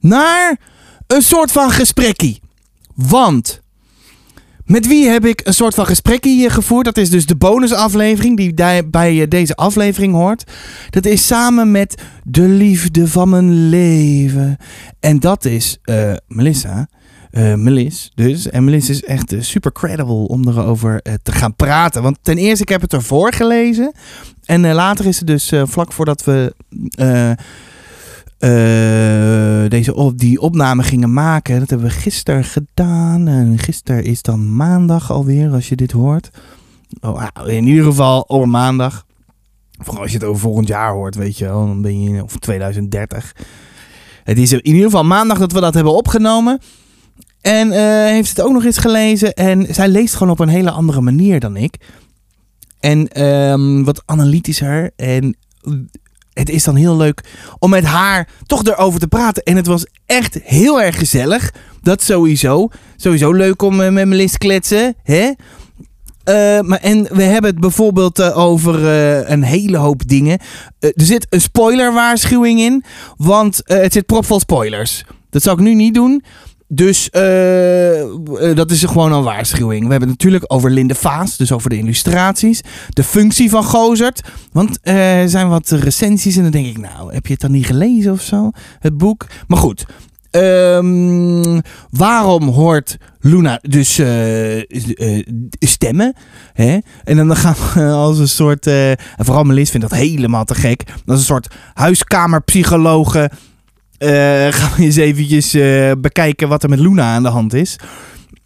naar 0.01 0.59
een 1.07 1.23
soort 1.23 1.53
van 1.53 1.71
gesprekkie. 1.71 2.41
Want 2.95 3.61
met 4.65 4.87
wie 4.87 5.09
heb 5.09 5.25
ik 5.25 5.41
een 5.45 5.55
soort 5.55 5.75
van 5.75 5.87
gesprekkie 5.87 6.47
eh, 6.47 6.53
gevoerd? 6.55 6.85
Dat 6.85 6.97
is 6.97 7.11
dus 7.11 7.27
de 7.27 7.37
bonusaflevering 7.37 8.37
die 8.37 8.55
di- 8.55 8.83
bij 8.91 9.21
eh, 9.23 9.29
deze 9.29 9.55
aflevering 9.57 10.15
hoort. 10.15 10.45
Dat 10.91 11.07
is 11.07 11.27
samen 11.27 11.71
met 11.71 12.03
de 12.25 12.43
liefde 12.49 13.09
van 13.09 13.29
mijn 13.29 13.69
leven. 13.69 14.57
En 15.01 15.19
dat 15.21 15.45
is 15.45 15.79
eh, 15.83 16.13
Melissa. 16.29 16.89
Eh 17.31 17.55
Melis 17.55 18.11
dus. 18.15 18.51
En 18.51 18.65
Melis 18.65 18.89
is 18.89 19.03
echt 19.05 19.33
eh, 19.33 19.41
super 19.41 19.73
credible 19.73 20.29
om 20.29 20.49
erover 20.49 21.03
te 21.23 21.33
gaan 21.33 21.57
praten. 21.57 22.03
Want 22.03 22.19
ten 22.23 22.37
eerste, 22.39 22.63
ik 22.63 22.69
heb 22.69 22.81
het 22.81 22.93
ervoor 22.93 23.33
gelezen. 23.33 23.93
En 24.45 24.73
later 24.73 25.07
is 25.07 25.19
het 25.19 25.27
dus 25.27 25.53
vlak 25.65 25.93
voordat 25.93 26.25
we 26.25 26.55
eh, 28.41 29.69
deze 29.69 29.95
op, 29.95 30.19
die 30.19 30.41
opname 30.41 30.83
gingen 30.83 31.13
maken. 31.13 31.59
Dat 31.59 31.71
hebben 31.71 31.89
we 31.89 31.95
gisteren 31.95 32.45
gedaan. 32.45 33.29
En 33.29 33.59
gisteren 33.59 34.05
is 34.05 34.23
dan 34.23 34.57
maandag 34.57 35.11
alweer, 35.11 35.51
als 35.51 35.69
je 35.69 35.77
dit 35.77 35.93
hoort. 35.93 36.31
Oh, 37.01 37.25
in 37.47 37.67
ieder 37.67 37.85
geval 37.85 38.21
op 38.21 38.47
maandag. 38.47 39.07
Vooral 39.79 40.03
als 40.03 40.13
je 40.13 40.19
het 40.19 40.27
over 40.27 40.41
volgend 40.41 40.69
jaar 40.69 40.93
hoort, 40.93 41.15
weet 41.15 41.39
je 41.39 41.45
wel. 41.45 41.67
Dan 41.67 41.83
ben 41.83 42.03
je, 42.03 42.23
of 42.23 42.37
2030. 42.37 43.37
Het 44.25 44.39
is 44.39 44.53
in 44.53 44.67
ieder 44.67 44.83
geval 44.83 45.05
maandag 45.05 45.39
dat 45.39 45.53
we 45.53 45.61
dat 45.61 45.75
hebben 45.75 45.95
opgenomen. 45.95 46.61
En 47.41 47.73
eh, 47.73 48.13
heeft 48.13 48.29
het 48.29 48.41
ook 48.41 48.53
nog 48.53 48.65
eens 48.65 48.79
gelezen. 48.79 49.35
En 49.35 49.75
zij 49.75 49.89
leest 49.89 50.15
gewoon 50.15 50.33
op 50.33 50.41
een 50.41 50.49
hele 50.49 50.71
andere 50.71 51.01
manier 51.01 51.41
dan 51.41 51.57
ik. 51.57 51.77
En 52.79 53.09
ehm, 53.09 53.83
wat 53.83 54.03
analytischer. 54.07 54.91
En 54.97 55.37
het 56.41 56.51
is 56.51 56.65
dan 56.65 56.77
heel 56.77 56.97
leuk 56.97 57.25
om 57.59 57.71
met 57.71 57.85
haar 57.85 58.29
toch 58.47 58.65
erover 58.65 59.01
te 59.01 59.09
praten. 59.09 59.43
En 59.43 59.57
het 59.57 59.67
was 59.67 59.87
echt 60.07 60.39
heel 60.45 60.83
erg 60.83 60.99
gezellig. 60.99 61.53
Dat 61.83 62.03
sowieso. 62.03 62.69
Sowieso 62.97 63.33
leuk 63.33 63.63
om 63.63 63.81
eh, 63.81 63.91
met 63.91 64.07
Melis 64.07 64.33
te 64.33 64.39
kletsen. 64.39 64.95
Hè? 65.03 65.31
Eh, 66.25 66.61
maar 66.61 66.79
en 66.81 67.07
we 67.11 67.23
hebben 67.23 67.51
het 67.51 67.61
bijvoorbeeld 67.61 68.19
eh, 68.19 68.39
over 68.39 68.85
een 69.31 69.43
hele 69.43 69.77
hoop 69.77 70.09
dingen. 70.09 70.39
Er 70.79 70.93
zit 70.95 71.27
een 71.31 71.41
spoilerwaarschuwing 71.41 72.61
in. 72.61 72.85
Want 73.17 73.61
het 73.65 73.93
zit 73.93 74.07
propvol 74.07 74.41
spoilers. 74.41 75.05
Dat 75.31 75.43
zal 75.43 75.53
ik 75.53 75.61
nu 75.61 75.75
niet 75.75 75.95
doen. 75.95 76.25
Dus 76.73 77.11
eh, 77.11 78.01
eh, 78.01 78.57
dat 78.57 78.71
is 78.71 78.85
gewoon 78.85 79.13
een 79.13 79.23
waarschuwing. 79.23 79.85
We 79.85 79.91
hebben 79.91 80.09
het 80.09 80.19
natuurlijk 80.19 80.45
over 80.47 80.71
Linde 80.71 80.95
Vaas, 80.95 81.37
dus 81.37 81.53
over 81.53 81.71
de 81.71 81.77
illustraties. 81.79 82.61
De 82.89 83.05
functie 83.05 83.51
van 83.51 83.65
Gozert. 83.65 84.21
Want 84.53 84.79
eh, 84.83 85.21
er 85.23 85.29
zijn 85.29 85.49
wat 85.49 85.71
recensies 85.71 86.37
en 86.37 86.43
dan 86.43 86.51
denk 86.51 86.67
ik, 86.67 86.79
nou, 86.79 87.15
heb 87.15 87.27
je 87.27 87.33
het 87.33 87.41
dan 87.41 87.51
niet 87.51 87.67
gelezen 87.67 88.13
of 88.13 88.21
zo? 88.23 88.51
Het 88.79 88.97
boek. 88.99 89.27
Maar 89.47 89.59
goed. 89.59 89.87
Ehm, 90.31 91.61
waarom 91.91 92.49
hoort 92.49 92.97
Luna 93.21 93.59
dus 93.63 94.01
stemmen? 95.59 96.15
Hè? 96.53 96.79
En 97.05 97.17
dan 97.17 97.37
gaan 97.37 97.55
we 97.75 97.85
als 97.93 98.19
een 98.19 98.29
soort. 98.29 98.67
eh, 98.67 98.91
en 98.91 99.25
vooral 99.25 99.45
Melis 99.45 99.71
vindt 99.71 99.89
dat 99.89 99.99
helemaal 99.99 100.45
te 100.45 100.55
gek. 100.55 100.83
Als 101.07 101.19
een 101.19 101.25
soort 101.25 101.55
huiskamerpsychologe. 101.75 103.31
Eh, 104.01 104.53
gaan 104.59 104.77
we 104.77 104.83
eens 104.83 104.97
eventjes 104.97 105.55
eh, 105.55 105.93
bekijken 105.99 106.49
wat 106.49 106.63
er 106.63 106.69
met 106.69 106.79
Luna 106.79 107.15
aan 107.15 107.23
de 107.23 107.29
hand 107.29 107.55
is. 107.55 107.79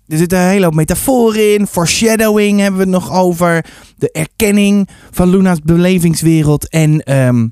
Er 0.07 0.19
zit 0.19 0.33
een 0.33 0.39
hele 0.39 0.65
hoop 0.65 0.75
metaforen 0.75 1.55
in. 1.55 1.67
Foreshadowing 1.67 2.61
hebben 2.61 2.79
we 2.81 2.87
het 2.87 2.95
nog 2.95 3.13
over. 3.13 3.65
De 3.97 4.11
erkenning 4.13 4.89
van 5.11 5.29
Luna's 5.29 5.61
belevingswereld. 5.61 6.69
En 6.69 7.01
ehm, 7.01 7.47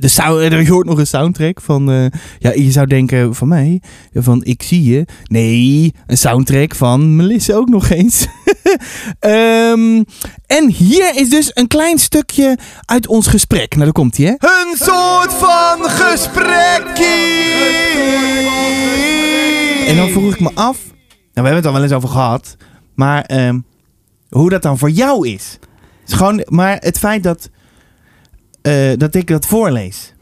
de 0.00 0.08
sound, 0.08 0.52
er 0.52 0.68
hoort 0.68 0.86
nog 0.86 0.98
een 0.98 1.06
soundtrack 1.06 1.60
van... 1.60 1.90
eh, 1.90 2.06
ja, 2.38 2.52
je 2.52 2.70
zou 2.70 2.86
denken 2.86 3.34
van 3.34 3.48
mij, 3.48 3.82
van 4.14 4.44
ik 4.44 4.62
zie 4.62 4.84
je. 4.84 5.06
Nee, 5.24 5.94
een 6.06 6.18
soundtrack 6.18 6.74
van 6.74 7.16
Melissa 7.16 7.54
ook 7.54 7.68
nog 7.68 7.88
eens. 7.90 8.26
Ehm, 9.18 10.02
en 10.46 10.68
hier 10.68 11.12
is 11.14 11.30
dus 11.30 11.50
een 11.54 11.66
klein 11.66 11.98
stukje 11.98 12.58
uit 12.84 13.06
ons 13.06 13.26
gesprek. 13.26 13.70
Nou, 13.72 13.84
daar 13.84 13.92
komt 13.92 14.16
hij, 14.16 14.26
hè? 14.26 14.32
Een 14.32 14.76
soort 14.76 15.32
van 15.32 15.90
gesprekkie! 15.90 17.06
En 19.86 19.96
dan 19.96 20.08
vroeg 20.08 20.32
ik 20.32 20.40
me 20.40 20.50
af... 20.54 20.78
Nou, 21.32 21.48
we 21.48 21.54
hebben 21.54 21.54
het 21.54 21.66
al 21.66 21.72
wel 21.72 21.82
eens 21.82 21.92
over 21.92 22.08
gehad. 22.08 22.56
Maar 22.94 23.22
ehm, 23.22 23.58
hoe 24.28 24.50
dat 24.50 24.62
dan 24.62 24.78
voor 24.78 24.90
jou 24.90 25.28
is. 25.28 25.58
is 26.06 26.12
gewoon, 26.12 26.42
maar 26.48 26.76
het 26.80 26.98
feit 26.98 27.22
dat, 27.22 27.50
eh, 28.62 28.92
dat 28.96 29.14
ik 29.14 29.26
dat 29.26 29.46
voorlees. 29.46 30.14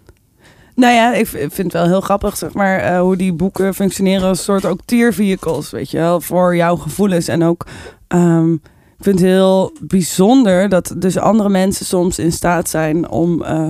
Nou 0.75 0.95
ja, 0.95 1.15
ik 1.15 1.27
vind 1.27 1.57
het 1.57 1.73
wel 1.73 1.87
heel 1.87 2.01
grappig, 2.01 2.37
zeg 2.37 2.53
maar, 2.53 2.79
eh, 2.79 3.01
hoe 3.01 3.17
die 3.17 3.33
boeken 3.33 3.75
functioneren 3.75 4.29
als 4.29 4.45
soort 4.45 4.65
ook 4.65 4.81
tiervehicles, 4.85 5.71
weet 5.71 5.91
je 5.91 5.99
wel, 5.99 6.21
voor 6.21 6.57
jouw 6.57 6.77
gevoelens. 6.77 7.29
En 7.29 7.45
ook, 7.45 7.67
ehm, 8.09 8.53
ik 8.53 9.05
vind 9.05 9.19
het 9.19 9.29
heel 9.29 9.73
bijzonder 9.81 10.69
dat 10.69 10.95
dus 10.97 11.19
andere 11.19 11.49
mensen 11.49 11.87
soms 11.87 12.19
in 12.19 12.33
staat 12.33 12.69
zijn 12.69 13.09
om 13.09 13.43
eh, 13.43 13.69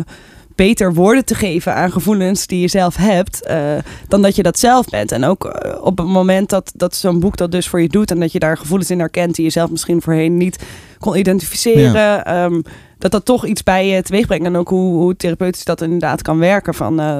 beter 0.58 0.94
woorden 0.94 1.24
te 1.24 1.34
geven 1.34 1.74
aan 1.74 1.92
gevoelens 1.92 2.46
die 2.46 2.60
je 2.60 2.68
zelf 2.68 2.96
hebt, 2.96 3.42
eh, 3.42 3.76
dan 4.08 4.22
dat 4.22 4.36
je 4.36 4.42
dat 4.42 4.58
zelf 4.58 4.88
bent. 4.88 5.12
En 5.12 5.24
ook 5.24 5.44
eh, 5.44 5.84
op 5.84 5.98
het 5.98 6.06
moment 6.06 6.48
dat, 6.48 6.72
dat 6.74 6.94
zo'n 6.94 7.20
boek 7.20 7.36
dat 7.36 7.52
dus 7.52 7.68
voor 7.68 7.80
je 7.80 7.88
doet 7.88 8.10
en 8.10 8.20
dat 8.20 8.32
je 8.32 8.38
daar 8.38 8.56
gevoelens 8.56 8.90
in 8.90 8.98
herkent 8.98 9.34
die 9.34 9.44
je 9.44 9.50
zelf 9.50 9.70
misschien 9.70 10.02
voorheen 10.02 10.36
niet 10.36 10.64
kon 10.98 11.16
identificeren, 11.16 12.24
ehm, 12.24 12.60
dat 12.98 13.10
dat 13.10 13.24
toch 13.24 13.46
iets 13.46 13.62
bij 13.62 13.88
je 13.88 14.02
teweeg 14.02 14.26
brengt. 14.26 14.46
En 14.46 14.56
ook 14.56 14.68
hoe, 14.68 14.94
hoe 14.94 15.16
therapeutisch 15.16 15.64
dat 15.64 15.80
inderdaad 15.80 16.22
kan 16.22 16.38
werken. 16.38 16.74
Van, 16.74 17.00
eh, 17.00 17.18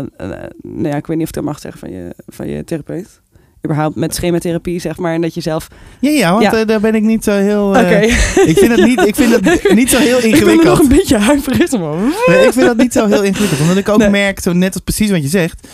nou 0.63 0.89
ja, 0.89 0.97
ik 0.97 1.07
weet 1.07 1.17
niet 1.17 1.23
of 1.23 1.29
ik 1.29 1.35
dat 1.35 1.45
mag 1.45 1.59
zeggen 1.59 1.81
van 1.81 1.91
je, 1.91 2.15
van 2.27 2.49
je 2.49 2.65
therapeut. 2.65 3.21
Überhaupt 3.65 3.97
met 3.97 4.15
schematherapie, 4.15 4.81
zeg 4.81 4.97
maar. 4.97 5.15
En 5.15 5.21
dat 5.21 5.35
je 5.35 5.41
zelf... 5.41 5.69
Ja, 6.01 6.11
ja, 6.11 6.31
want 6.31 6.43
Ja. 6.43 6.53
eh, 6.55 6.67
daar 6.67 6.81
ben 6.81 6.95
ik 6.95 7.03
niet 7.03 7.25
zo 7.25 7.33
heel... 7.33 7.67
Oké. 7.69 7.99
Ik 8.45 8.59
vind 8.59 8.77
het 8.77 8.87
niet, 8.87 9.01
ik 9.07 9.15
vind 9.15 9.35
het 9.35 9.73
niet 9.75 9.91
zo 9.91 9.99
heel 9.99 10.17
ik 10.17 10.23
ben 10.23 10.31
nog 10.31 10.41
ingewikkeld. 10.41 10.81
een 10.81 10.89
beetje 10.89 11.19
huiverig, 11.19 11.71
man. 11.71 12.13
Nee, 12.27 12.47
ik 12.47 12.53
vind 12.53 12.67
dat 12.67 12.77
niet 12.77 12.93
zo 12.93 13.07
heel 13.07 13.23
ingewikkeld. 13.23 13.61
Omdat 13.61 13.77
ik 13.77 13.89
ook 13.89 13.99
Nee. 13.99 14.11
merk, 14.11 14.41
zo 14.41 14.53
net 14.53 14.73
als 14.75 14.83
precies 14.83 15.11
wat 15.11 15.23
je 15.23 15.29
zegt. 15.29 15.69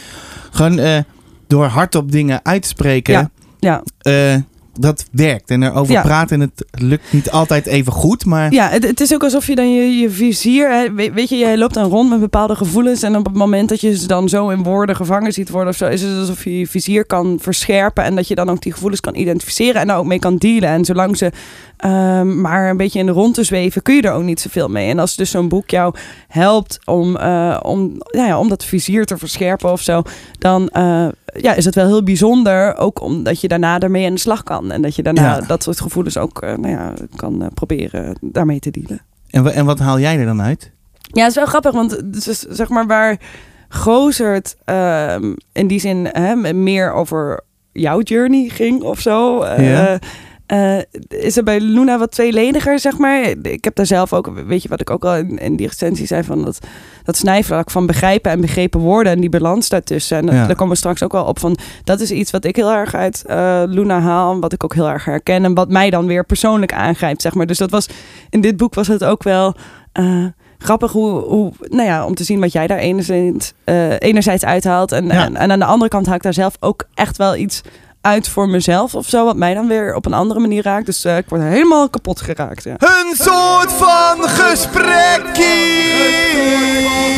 Gewoon 0.51 0.79
eh, 0.79 0.99
door 1.47 1.65
hardop 1.65 2.13
dingen 2.13 2.41
uit 2.43 2.63
te 2.63 2.69
spreken. 2.69 3.13
Ja. 3.61 3.83
Ja. 4.03 4.43
Dat 4.81 5.05
werkt. 5.11 5.51
En 5.51 5.63
erover 5.63 5.93
Ja. 5.93 6.03
praten. 6.03 6.41
En 6.41 6.53
het 6.55 6.83
lukt 6.83 7.13
niet 7.13 7.31
altijd 7.31 7.67
even 7.67 7.93
goed. 7.93 8.25
Maar 8.25 8.53
Ja, 8.53 8.69
het, 8.69 8.87
het 8.87 9.01
is 9.01 9.15
ook 9.15 9.23
alsof 9.23 9.47
je 9.47 9.55
dan 9.55 9.75
je, 9.75 9.99
je 9.99 10.11
vizier... 10.11 10.71
Hè, 10.71 10.93
weet, 11.13 11.29
je, 11.29 11.37
jij 11.37 11.59
loopt 11.59 11.75
dan 11.75 11.91
rond 11.91 12.11
met 12.11 12.21
bepaalde 12.21 12.57
gevoelens... 12.57 13.03
en 13.03 13.17
op 13.17 13.25
het 13.25 13.35
moment 13.35 13.69
dat 13.69 13.81
je 13.81 13.97
ze 13.97 14.07
dan 14.07 14.29
zo 14.29 14.49
in 14.49 14.63
woorden 14.63 14.97
gevangen 14.97 15.33
ziet 15.33 15.51
worden 15.51 15.69
of 15.69 15.77
zo... 15.77 15.87
is 15.87 16.03
het 16.03 16.19
alsof 16.19 16.45
je 16.45 16.59
je 16.59 16.67
vizier 16.67 17.05
kan 17.07 17.39
verscherpen... 17.41 18.05
en 18.05 18.15
dat 18.15 18.29
je 18.29 18.35
dan 18.35 18.51
ook 18.51 18.63
die 18.63 18.73
gevoelens 18.73 19.01
kan 19.01 19.15
identificeren... 19.15 19.81
en 19.81 19.87
daar 19.87 19.99
ook 19.99 20.05
mee 20.05 20.19
kan 20.19 20.37
dealen. 20.37 20.69
En 20.69 20.85
zolang 20.85 21.17
ze 21.17 21.33
ehm, 21.77 22.41
maar 22.41 22.71
een 22.71 22.77
beetje 22.77 22.99
in 22.99 23.07
de 23.07 23.13
rond 23.13 23.35
te 23.35 23.45
zweven... 23.45 23.83
kun 23.83 23.95
je 23.95 24.03
er 24.03 24.13
ook 24.13 24.23
niet 24.23 24.41
zoveel 24.41 24.69
mee. 24.69 24.89
En 24.91 24.99
als 24.99 25.17
dus 25.17 25.31
zo'n 25.31 25.49
boek 25.49 25.71
jou 25.71 25.95
helpt 26.29 26.79
om, 26.85 27.17
eh, 27.17 27.61
om, 27.63 27.93
ja, 28.11 28.27
ja, 28.27 28.39
om 28.39 28.49
dat 28.49 28.65
vizier 28.65 29.05
te 29.05 29.19
verscherpen 29.19 29.73
of 29.73 29.81
zo... 29.81 30.03
dan 30.39 30.69
eh, 30.69 31.07
ja, 31.41 31.55
is 31.55 31.65
het 31.65 31.75
wel 31.75 31.87
heel 31.87 32.03
bijzonder... 32.03 32.77
ook 32.77 33.01
omdat 33.01 33.41
je 33.41 33.49
daarna 33.49 33.79
ermee 33.79 34.07
aan 34.07 34.15
de 34.15 34.21
slag 34.21 34.43
kan. 34.43 34.71
En 34.71 34.83
dat 34.83 34.97
je 34.97 35.03
daarna 35.03 35.23
Ja. 35.23 35.41
dat 35.41 35.63
soort 35.63 35.81
gevoelens 35.81 36.17
ook 36.17 36.43
eh, 36.43 36.57
nou 36.57 36.69
ja, 36.73 36.93
kan 37.17 37.43
eh, 37.43 37.49
proberen 37.55 38.17
daarmee 38.21 38.59
te 38.59 38.71
dealen. 38.71 39.01
en, 39.31 39.55
en 39.55 39.65
wat 39.65 39.79
haal 39.79 39.99
jij 39.99 40.19
er 40.19 40.27
dan 40.27 40.43
uit? 40.43 40.71
Ja, 41.01 41.21
het 41.21 41.31
is 41.31 41.37
wel 41.37 41.47
grappig, 41.47 41.73
want 41.73 42.03
zeg 42.49 42.69
maar 42.69 42.87
waar 42.87 43.21
Gozert 43.69 44.57
ehm, 44.65 45.33
in 45.53 45.67
die 45.67 45.81
zin 45.81 46.09
hè, 46.13 46.53
meer 46.53 46.93
over 46.93 47.41
jouw 47.73 48.01
journey 48.01 48.49
ging 48.49 48.83
of 48.83 49.01
zo. 49.01 49.41
eh, 49.43 49.71
Ja. 49.71 49.99
Eh, 50.47 50.79
is 51.09 51.37
er 51.37 51.43
bij 51.45 51.61
Luna 51.61 51.99
wat 51.99 52.11
tweelediger, 52.11 52.79
zeg 52.79 52.99
maar. 52.99 53.23
Ik 53.43 53.65
heb 53.65 53.75
daar 53.75 53.87
zelf 53.87 54.13
ook, 54.13 54.31
weet 54.47 54.63
je 54.63 54.69
wat 54.69 54.81
ik 54.81 54.91
ook 54.91 55.05
al 55.05 55.17
in, 55.17 55.39
in 55.39 55.57
die 55.57 55.67
recensie 55.67 56.07
zei, 56.07 56.23
van 56.23 56.45
dat, 56.45 56.59
dat 57.05 57.17
snijvlak 57.17 57.71
van 57.71 57.87
begrijpen 57.87 58.31
en 58.31 58.41
begrepen 58.41 58.81
woorden 58.81 59.13
en 59.13 59.21
die 59.21 59.29
balans 59.31 59.69
daartussen. 59.69 60.17
En 60.17 60.27
dat- 60.27 60.35
Ja. 60.35 60.47
daar 60.47 60.57
komen 60.57 60.73
we 60.73 60.79
straks 60.79 61.03
ook 61.03 61.13
wel 61.13 61.25
op 61.25 61.39
van, 61.39 61.57
dat 61.85 62.01
is 62.01 62.11
iets 62.11 62.31
wat 62.31 62.45
ik 62.45 62.57
heel 62.57 62.73
erg 62.73 62.95
uit 62.95 63.25
eh, 63.27 63.63
Luna 63.67 64.01
haal, 64.01 64.41
wat 64.41 64.53
ik 64.53 64.65
ook 64.65 64.75
heel 64.75 64.89
erg 64.89 65.05
herken 65.05 65.45
en 65.45 65.55
wat 65.55 65.69
mij 65.69 65.91
dan 65.91 66.07
weer 66.07 66.25
persoonlijk 66.25 66.73
aangrijpt, 66.73 67.23
zeg 67.23 67.35
maar. 67.35 67.47
Dus 67.47 67.59
dat 67.59 67.71
was, 67.71 67.89
in 68.31 68.41
dit 68.41 68.57
boek 68.57 68.75
was 68.75 68.87
het 68.87 69.05
ook 69.05 69.23
wel... 69.23 69.55
eh, 69.93 70.25
grappig 70.59 70.93
hoe, 70.93 71.11
hoe, 71.21 71.53
nou 71.69 71.89
ja, 71.89 72.07
om 72.07 72.15
te 72.15 72.25
zien 72.25 72.41
wat 72.41 72.53
jij 72.53 72.67
daar 72.67 72.79
enerzijds, 72.79 73.53
eh, 73.65 73.91
enerzijds 73.99 74.45
uithaalt. 74.45 74.93
En, 74.93 75.07
Ja. 75.07 75.25
en, 75.25 75.37
en 75.37 75.51
aan 75.53 75.59
de 75.59 75.65
andere 75.65 75.91
kant 75.91 76.07
haal 76.07 76.15
ik 76.15 76.23
daar 76.23 76.35
zelf 76.35 76.57
ook 76.61 76.85
echt 76.95 77.17
wel 77.17 77.37
iets 77.37 77.61
uit 78.05 78.29
voor 78.29 78.49
mezelf 78.49 78.95
of 78.95 79.09
zo. 79.09 79.25
Wat 79.25 79.37
mij 79.37 79.55
dan 79.55 79.69
weer 79.69 79.95
op 79.95 80.07
een 80.07 80.13
andere 80.13 80.41
manier 80.41 80.63
raakt. 80.63 80.87
Dus 80.87 81.05
eh, 81.05 81.17
ik 81.17 81.25
word 81.29 81.43
helemaal 81.43 81.89
kapot 81.89 82.21
geraakt. 82.21 82.65
Ja. 82.65 82.75
Een 82.79 83.15
soort 83.17 83.73
van 83.73 84.29
gesprekkie! 84.29 85.53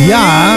Ja. 0.07 0.55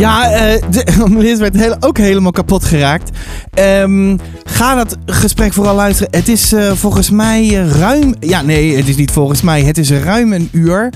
Ja, 0.00 0.30
eh 0.30 0.62
de- 0.70 1.36
werd 1.52 1.84
ook 1.86 1.98
helemaal 1.98 2.30
kapot 2.32 2.64
geraakt. 2.64 3.10
Ehm, 3.54 4.16
ga 4.44 4.74
dat 4.74 4.96
gesprek 5.06 5.52
vooral 5.52 5.74
luisteren. 5.74 6.12
Het 6.18 6.28
is 6.28 6.52
eh, 6.52 6.72
volgens 6.72 7.10
mij 7.10 7.40
eh, 7.60 7.70
ruim... 7.70 8.14
Ja, 8.20 8.42
nee, 8.42 8.76
het 8.76 8.88
is 8.88 8.96
niet 8.96 9.10
volgens 9.10 9.42
mij. 9.42 9.62
Het 9.62 9.78
is 9.78 9.90
ruim 9.90 10.32
een 10.32 10.48
uur. 10.52 10.92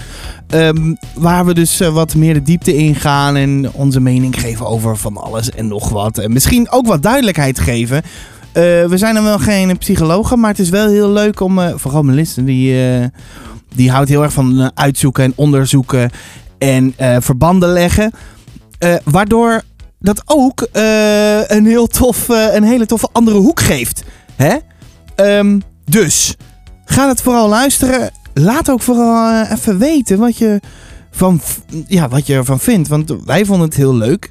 ehm, 0.49 0.95
waar 1.15 1.45
we 1.45 1.55
dus 1.55 1.79
wat 1.79 2.15
meer 2.15 2.35
de 2.35 2.43
diepte 2.43 2.77
in 2.77 2.95
gaan. 2.95 3.37
En 3.37 3.71
onze 3.73 4.01
mening 4.01 4.41
geven 4.41 4.67
over 4.67 4.97
van 4.97 5.17
alles 5.17 5.51
en 5.51 5.69
nog 5.69 5.89
wat. 5.89 6.19
En 6.19 6.33
misschien 6.33 6.71
ook 6.71 6.87
wat 6.87 7.03
duidelijkheid 7.03 7.61
geven. 7.61 8.03
We 8.53 8.93
zijn 8.95 9.15
dan 9.15 9.25
wel 9.25 9.39
geen 9.39 9.79
psychologen. 9.79 10.41
Maar 10.41 10.51
het 10.51 10.59
is 10.59 10.69
wel 10.69 10.89
heel 10.89 11.11
leuk 11.11 11.41
om... 11.41 11.61
vooral 11.77 12.03
Melissa, 12.03 12.43
die... 12.43 12.77
die 13.75 13.91
houdt 13.91 14.09
heel 14.09 14.23
erg 14.23 14.33
van 14.33 14.71
uitzoeken 14.75 15.25
en 15.25 15.33
onderzoeken 15.37 16.11
en 16.59 16.95
verbanden 17.19 17.69
leggen. 17.73 18.13
Eh, 18.79 18.95
waardoor 19.05 19.63
dat 19.99 20.23
ook 20.25 20.69
eh, 20.73 21.49
een, 21.49 21.67
heel 21.67 21.87
tof, 21.87 22.29
eh, 22.29 22.55
een 22.55 22.63
hele 22.63 22.87
toffe 22.87 23.09
andere 23.13 23.37
hoek 23.37 23.61
geeft. 23.61 24.03
Hè? 24.37 24.57
Ehm, 25.15 25.61
dus, 25.85 26.37
ga 26.85 27.09
het 27.09 27.23
vooral 27.23 27.49
luisteren. 27.49 28.11
Laat 28.35 28.71
ook 28.71 28.83
vooral 28.83 29.45
even 29.45 29.79
weten 29.79 30.19
wat 30.19 30.39
je, 30.39 30.61
van, 31.11 31.41
ja, 31.87 32.09
wat 32.09 32.27
je 32.27 32.35
ervan 32.35 32.61
vindt. 32.61 32.89
Want 32.89 33.15
wij 33.25 33.45
vonden 33.45 33.67
het 33.67 33.77
heel 33.77 33.95
leuk. 33.95 34.31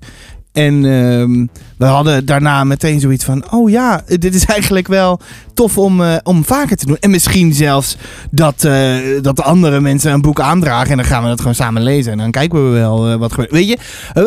En 0.52 0.86
ehm, 0.86 1.46
we 1.84 1.90
hadden 1.90 2.26
daarna 2.26 2.64
meteen 2.64 3.00
zoiets 3.00 3.26
van... 3.26 3.52
Oh 3.52 3.70
ja, 3.70 4.04
dit 4.06 4.36
is 4.36 4.46
eigenlijk 4.46 4.88
wel 4.88 5.20
tof 5.54 5.78
om, 5.78 6.02
eh, 6.02 6.16
om 6.24 6.44
vaker 6.46 6.78
te 6.78 6.86
doen. 6.86 6.98
En 7.00 7.10
misschien 7.10 7.54
zelfs 7.54 7.98
dat, 8.32 8.64
eh, 8.64 8.98
dat 9.22 9.36
de 9.36 9.44
andere 9.44 9.80
mensen 9.80 10.12
een 10.12 10.22
boek 10.22 10.40
aandragen. 10.40 10.92
En 10.92 10.98
dan 10.98 11.06
gaan 11.06 11.24
we 11.24 11.30
dat 11.30 11.40
gewoon 11.40 11.56
samen 11.56 11.84
lezen. 11.84 12.12
En 12.12 12.18
dan 12.18 12.32
kijken 12.32 12.66
we 12.66 12.78
wel 12.78 13.10
eh, 13.10 13.16
wat 13.16 13.32
gebeurt. 13.32 13.52
Weet 13.52 13.68
je, 13.68 13.78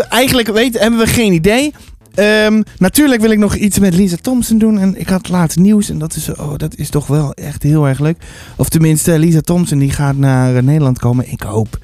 eigenlijk 0.08 0.48
weet, 0.48 0.78
hebben 0.78 0.98
we 0.98 1.06
geen 1.06 1.32
idee. 1.32 1.74
Ehm, 2.14 2.62
natuurlijk 2.78 3.20
wil 3.20 3.30
ik 3.30 3.38
nog 3.38 3.54
iets 3.54 3.78
met 3.78 3.94
Lisa 3.94 4.16
Thompson 4.22 4.58
doen. 4.58 4.78
En 4.78 5.00
ik 5.00 5.08
had 5.08 5.28
laatst 5.28 5.58
nieuws. 5.58 5.90
En 5.90 5.98
dat 5.98 6.16
is, 6.16 6.34
oh, 6.34 6.56
dat 6.56 6.76
is 6.76 6.90
toch 6.90 7.06
wel 7.06 7.32
echt 7.32 7.62
heel 7.62 7.88
erg 7.88 7.98
leuk. 7.98 8.16
Of 8.56 8.68
tenminste, 8.68 9.18
Lisa 9.18 9.40
Thompson 9.40 9.78
die 9.78 9.92
gaat 9.92 10.16
naar 10.16 10.62
Nederland 10.62 10.98
komen. 10.98 11.32
Ik 11.32 11.42
hoop 11.42 11.78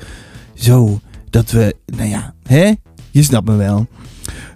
zo 0.54 1.00
dat 1.30 1.50
we, 1.50 1.74
nou 1.86 2.08
ja, 2.08 2.34
hè? 2.46 2.72
Je 3.10 3.22
snapt 3.22 3.48
me 3.48 3.56
wel. 3.56 3.86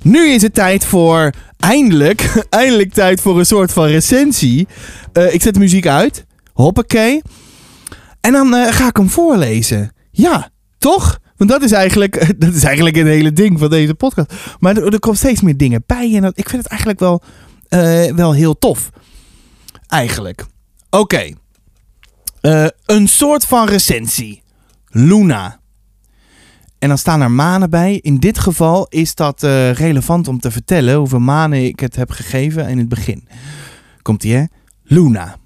Nu 0.06 0.28
is 0.28 0.42
het 0.42 0.54
tijd 0.54 0.84
voor, 0.84 1.30
eindelijk, 1.58 2.32
eindelijk 2.50 2.92
tijd 2.92 3.20
voor 3.20 3.38
een 3.38 3.46
soort 3.46 3.72
van 3.72 3.86
recensie. 3.86 4.68
Eh, 5.12 5.34
ik 5.34 5.42
zet 5.42 5.54
de 5.54 5.60
muziek 5.60 5.86
uit. 5.86 6.24
Hoppakee. 6.52 7.22
En 8.20 8.32
dan 8.32 8.54
eh, 8.54 8.72
ga 8.72 8.88
ik 8.88 8.96
hem 8.96 9.10
voorlezen. 9.10 9.92
Ja, 10.10 10.50
toch? 10.78 11.18
Want 11.36 11.50
dat 11.50 11.62
is 11.62 11.72
eigenlijk, 11.72 12.26
dat 12.44 12.54
is 12.54 12.64
eigenlijk 12.64 12.96
het 12.96 13.06
hele 13.06 13.32
ding 13.32 13.58
van 13.58 13.70
deze 13.70 13.94
podcast. 13.94 14.32
Maar 14.58 14.76
er, 14.76 14.92
er 14.92 14.98
komt 14.98 15.16
steeds 15.16 15.40
meer 15.40 15.56
dingen 15.56 15.82
bij. 15.86 16.14
En 16.14 16.22
dat, 16.22 16.38
ik 16.38 16.48
vind 16.48 16.62
het 16.62 16.70
eigenlijk 16.70 17.00
wel, 17.00 17.22
eh, 17.68 18.14
wel 18.14 18.32
heel 18.32 18.58
tof. 18.58 18.90
Eigenlijk. 19.86 20.44
Oké. 20.90 21.30
Een 22.86 23.08
soort 23.08 23.44
van 23.44 23.68
recensie. 23.68 24.42
Luna. 24.88 25.60
En 26.78 26.88
dan 26.88 26.98
staan 26.98 27.20
er 27.20 27.30
manen 27.30 27.70
bij. 27.70 27.98
In 28.02 28.16
dit 28.16 28.38
geval 28.38 28.86
is 28.88 29.14
dat 29.14 29.42
eh, 29.42 29.72
relevant 29.72 30.28
om 30.28 30.40
te 30.40 30.50
vertellen 30.50 30.96
hoeveel 30.96 31.18
manen 31.18 31.64
ik 31.64 31.80
het 31.80 31.96
heb 31.96 32.10
gegeven 32.10 32.68
in 32.68 32.78
het 32.78 32.88
begin. 32.88 33.28
Komt 34.02 34.24
ie 34.24 34.34
hè? 34.34 34.44
Luna. 34.82 35.36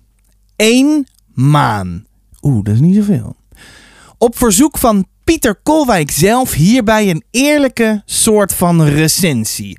Eén 0.57 1.07
maan. 1.35 2.05
Oeh, 2.43 2.65
dat 2.65 2.75
is 2.75 2.81
niet 2.81 2.95
zoveel. 2.95 3.37
Op 4.19 4.39
verzoek 4.39 4.79
van 4.79 5.07
Pieter 5.25 5.61
Kolwijk 5.63 6.11
zelf 6.11 6.53
hierbij 6.53 7.11
een 7.11 7.25
eerlijke 7.31 8.03
soort 8.05 8.55
van 8.55 8.83
recensie. 8.83 9.79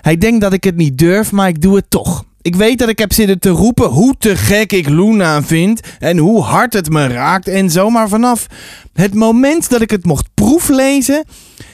Hij 0.00 0.16
denkt 0.16 0.40
dat 0.40 0.52
ik 0.52 0.64
het 0.64 0.76
niet 0.76 0.98
durf, 0.98 1.32
maar 1.32 1.48
ik 1.48 1.60
doe 1.60 1.76
het 1.76 1.90
toch. 1.90 2.24
Ik 2.46 2.56
weet 2.56 2.78
dat 2.78 2.88
ik 2.88 2.98
heb 2.98 3.12
zitten 3.12 3.38
te 3.38 3.48
roepen 3.48 3.88
hoe 3.88 4.14
te 4.18 4.36
gek 4.36 4.72
ik 4.72 4.88
Luna 4.88 5.42
vind 5.42 5.80
en 5.98 6.18
hoe 6.18 6.42
hard 6.42 6.72
het 6.72 6.90
me 6.90 7.06
raakt 7.06 7.48
en 7.48 7.70
zo. 7.70 7.90
Maar 7.90 8.08
vanaf 8.08 8.46
het 8.92 9.14
moment 9.14 9.70
dat 9.70 9.80
ik 9.80 9.90
het 9.90 10.04
mocht 10.04 10.28
proeflezen, 10.34 11.24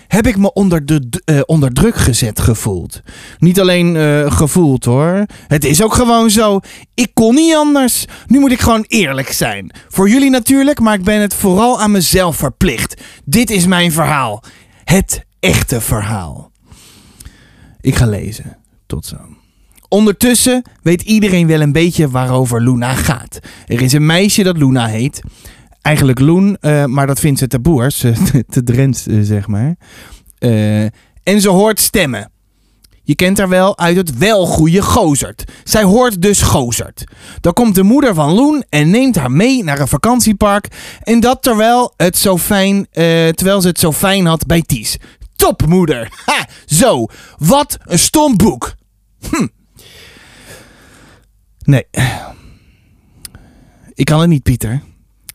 heb 0.09 0.27
ik 0.27 0.37
me 0.37 0.53
onder, 0.53 0.87
de, 0.87 1.23
eh, 1.25 1.41
onder 1.47 1.73
druk 1.73 1.97
gezet 1.97 2.41
gevoeld. 2.41 3.03
Niet 3.39 3.61
alleen 3.61 3.97
eh, 3.97 4.33
gevoeld 4.33 4.85
hoor. 4.85 5.27
Het 5.49 5.65
is 5.65 5.83
ook 5.83 5.95
gewoon 5.95 6.31
zo. 6.31 6.61
Ik 6.95 7.11
kon 7.15 7.35
niet 7.35 7.55
anders. 7.55 8.05
Nu 8.27 8.39
moet 8.39 8.53
ik 8.53 8.61
gewoon 8.61 8.85
eerlijk 8.89 9.33
zijn. 9.33 9.71
Voor 9.89 10.09
jullie 10.09 10.31
natuurlijk, 10.31 10.81
maar 10.81 10.95
ik 10.95 11.05
ben 11.05 11.21
het 11.21 11.35
vooral 11.35 11.81
aan 11.81 11.91
mezelf 11.91 12.37
verplicht. 12.37 13.01
Dit 13.25 13.51
is 13.51 13.67
mijn 13.67 13.93
verhaal. 13.93 14.43
Het 14.85 15.25
echte 15.41 15.81
verhaal. 15.81 16.51
Ik 17.81 17.95
ga 17.95 18.07
lezen. 18.07 18.57
Tot 18.87 19.07
zo. 19.07 19.32
Ondertussen 19.93 20.63
weet 20.83 21.03
iedereen 21.03 21.47
wel 21.47 21.61
een 21.61 21.73
beetje 21.73 22.11
waarover 22.11 22.63
Luna 22.63 22.95
gaat. 22.95 23.39
Er 23.67 23.83
is 23.83 23.93
een 23.93 24.07
meisje 24.07 24.43
dat 24.43 24.57
Luna 24.57 24.87
heet. 24.87 25.21
Eigenlijk 25.83 26.19
Loen, 26.19 26.57
eh, 26.61 26.85
maar 26.85 27.07
dat 27.07 27.21
vindt 27.21 27.39
ze 27.39 27.47
te 27.47 27.61
boers, 27.61 27.99
te 28.49 28.63
Drents, 28.65 29.07
eh, 29.07 29.19
zeg 29.23 29.47
maar. 29.47 29.77
Eh, 30.39 30.83
en 31.23 31.41
ze 31.41 31.49
hoort 31.49 31.81
stemmen. 31.81 32.31
Je 33.03 33.15
kent 33.15 33.39
haar 33.39 33.49
wel 33.49 33.79
uit 33.79 33.97
het 33.97 34.19
welgoeie 34.19 34.83
Gozert. 34.83 35.45
Zij 35.65 35.83
hoort 35.83 36.23
dus 36.23 36.43
Gozert. 36.43 37.05
Dan 37.41 37.53
komt 37.53 37.75
de 37.75 37.83
moeder 37.83 38.15
van 38.15 38.33
Loen 38.33 38.65
en 38.69 38.91
neemt 38.91 39.17
haar 39.17 39.31
mee 39.31 39.65
naar 39.65 39.81
een 39.81 39.89
vakantiepark. 39.89 40.69
En 41.03 41.21
dat 41.21 41.43
terwijl, 41.43 41.95
het 41.97 42.19
zo 42.19 42.39
fijn, 42.39 42.87
terwijl 43.35 43.61
ze 43.61 43.69
het 43.69 43.79
zo 43.79 43.93
fijn 43.93 44.27
had 44.27 44.47
bij 44.47 44.63
Ties. 44.63 44.97
Top, 45.37 45.67
moeder! 45.67 46.09
Ha, 46.27 46.49
zo. 46.67 47.07
Wat 47.39 47.79
een 47.85 47.99
stom 47.99 48.37
boek. 48.37 48.75
Hm. 49.31 49.47
Nee. 51.65 51.85
Ik 53.95 54.05
kan 54.05 54.21
het 54.21 54.29
niet, 54.29 54.43
Pieter. 54.43 54.83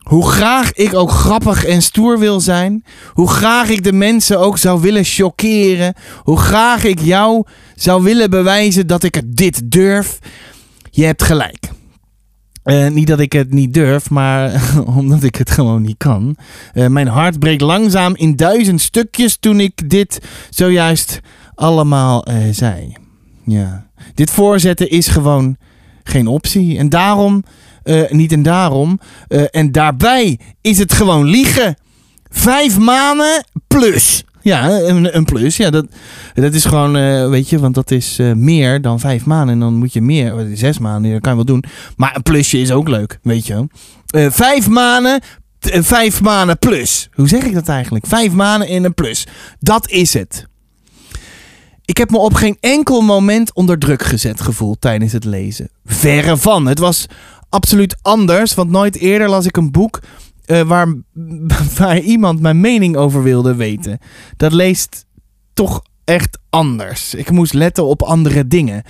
Hoe 0.08 0.30
graag 0.30 0.72
ik 0.72 0.94
ook 0.94 1.10
grappig 1.10 1.64
en 1.64 1.82
stoer 1.82 2.18
wil 2.18 2.40
zijn. 2.40 2.84
Hoe 3.12 3.28
graag 3.28 3.68
ik 3.68 3.84
de 3.84 3.92
mensen 3.92 4.38
ook 4.38 4.58
zou 4.58 4.80
willen 4.80 5.04
chockeren. 5.04 5.94
Hoe 6.22 6.38
graag 6.38 6.84
ik 6.84 7.00
jou 7.00 7.44
zou 7.74 8.02
willen 8.02 8.30
bewijzen 8.30 8.86
dat 8.86 9.02
ik 9.02 9.14
het 9.14 9.36
dit 9.36 9.70
durf. 9.70 10.18
Je 10.90 11.04
hebt 11.04 11.22
gelijk. 11.22 11.68
Eh, 12.62 12.88
niet 12.88 13.06
dat 13.06 13.20
ik 13.20 13.32
het 13.32 13.52
niet 13.52 13.74
durf, 13.74 14.10
maar 14.10 14.62
omdat 14.98 15.22
ik 15.22 15.36
het 15.36 15.50
gewoon 15.50 15.82
niet 15.82 15.96
kan. 15.96 16.36
Eh, 16.72 16.86
mijn 16.86 17.08
hart 17.08 17.38
breekt 17.38 17.60
langzaam 17.60 18.16
in 18.16 18.36
duizend 18.36 18.80
stukjes 18.80 19.36
toen 19.36 19.60
ik 19.60 19.90
dit 19.90 20.20
zojuist 20.50 21.20
allemaal 21.54 22.24
eh, 22.24 22.36
zei. 22.50 22.96
Ja. 23.44 23.86
Dit 24.14 24.30
voorzetten 24.30 24.90
is 24.90 25.08
gewoon 25.08 25.56
geen 26.08 26.26
optie. 26.26 26.78
En 26.78 26.88
daarom, 26.88 27.44
eh, 27.82 28.10
niet 28.10 28.32
en 28.32 28.42
daarom, 28.42 29.00
eh, 29.28 29.42
en 29.50 29.72
daarbij 29.72 30.38
is 30.60 30.78
het 30.78 30.92
gewoon 30.92 31.24
liegen. 31.24 31.76
Vijf 32.30 32.78
maanden 32.78 33.44
plus. 33.66 34.24
Ja, 34.40 34.70
een, 34.70 35.16
een 35.16 35.24
plus. 35.24 35.56
Ja, 35.56 35.70
dat, 35.70 35.86
dat 36.34 36.54
is 36.54 36.64
gewoon, 36.64 36.96
eh, 36.96 37.28
weet 37.28 37.48
je, 37.48 37.58
want 37.58 37.74
dat 37.74 37.90
is 37.90 38.18
meer 38.34 38.80
dan 38.80 39.00
vijf 39.00 39.24
maanden. 39.24 39.54
En 39.54 39.60
dan 39.60 39.74
moet 39.74 39.92
je 39.92 40.02
meer, 40.02 40.46
zes 40.54 40.78
maanden, 40.78 41.12
dat 41.12 41.20
kan 41.20 41.30
je 41.30 41.36
wel 41.36 41.46
doen. 41.46 41.64
Maar 41.96 42.16
een 42.16 42.22
plusje 42.22 42.58
is 42.58 42.70
ook 42.70 42.88
leuk, 42.88 43.18
weet 43.22 43.46
je. 43.46 43.66
Eh, 44.08 44.30
vijf 44.30 44.68
maanden, 44.68 45.20
vijf 45.60 46.20
maanden 46.20 46.58
plus. 46.58 47.08
Hoe 47.12 47.28
zeg 47.28 47.42
ik 47.42 47.54
dat 47.54 47.68
eigenlijk? 47.68 48.06
Vijf 48.06 48.32
maanden 48.32 48.68
in 48.68 48.84
een 48.84 48.94
plus. 48.94 49.26
Dat 49.60 49.90
is 49.90 50.14
het. 50.14 50.46
Ik 51.88 51.96
heb 51.96 52.10
me 52.10 52.18
op 52.18 52.34
geen 52.34 52.56
enkel 52.60 53.00
moment 53.00 53.54
onder 53.54 53.78
druk 53.78 54.02
gezet 54.02 54.40
gevoeld 54.40 54.80
tijdens 54.80 55.12
het 55.12 55.24
lezen. 55.24 55.70
Verre 55.84 56.36
van. 56.36 56.66
Het 56.66 56.78
was 56.78 57.06
absoluut 57.48 57.96
anders, 58.02 58.54
want 58.54 58.70
nooit 58.70 58.96
eerder 58.96 59.28
las 59.28 59.46
ik 59.46 59.56
een 59.56 59.70
boek 59.70 60.00
eh, 60.44 60.60
waar, 60.60 60.94
waar 61.78 61.98
iemand 62.00 62.40
mijn 62.40 62.60
mening 62.60 62.96
over 62.96 63.22
wilde 63.22 63.54
weten. 63.54 63.98
Dat 64.36 64.52
leest 64.52 65.06
toch 65.54 65.82
echt 66.04 66.38
anders. 66.50 67.14
Ik 67.14 67.30
moest 67.30 67.52
letten 67.52 67.84
op 67.84 68.02
andere 68.02 68.48
dingen. 68.48 68.82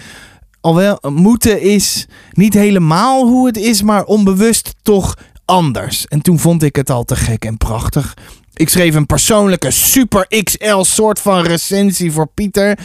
Alhoewel, 0.60 0.98
moeten 1.10 1.60
is 1.60 2.06
niet 2.32 2.54
helemaal 2.54 3.26
hoe 3.26 3.46
het 3.46 3.56
is, 3.56 3.82
maar 3.82 4.04
onbewust 4.04 4.74
toch 4.82 5.16
anders. 5.44 6.06
En 6.06 6.20
toen 6.20 6.38
vond 6.38 6.62
ik 6.62 6.76
het 6.76 6.90
al 6.90 7.04
te 7.04 7.16
gek 7.16 7.44
en 7.44 7.56
prachtig. 7.56 8.14
Ik 8.58 8.68
schreef 8.68 8.94
een 8.94 9.06
persoonlijke 9.06 9.70
super 9.70 10.26
XL 10.42 10.80
soort 10.80 11.20
van 11.20 11.42
recensie 11.42 12.12
voor 12.12 12.26
Pieter. 12.34 12.78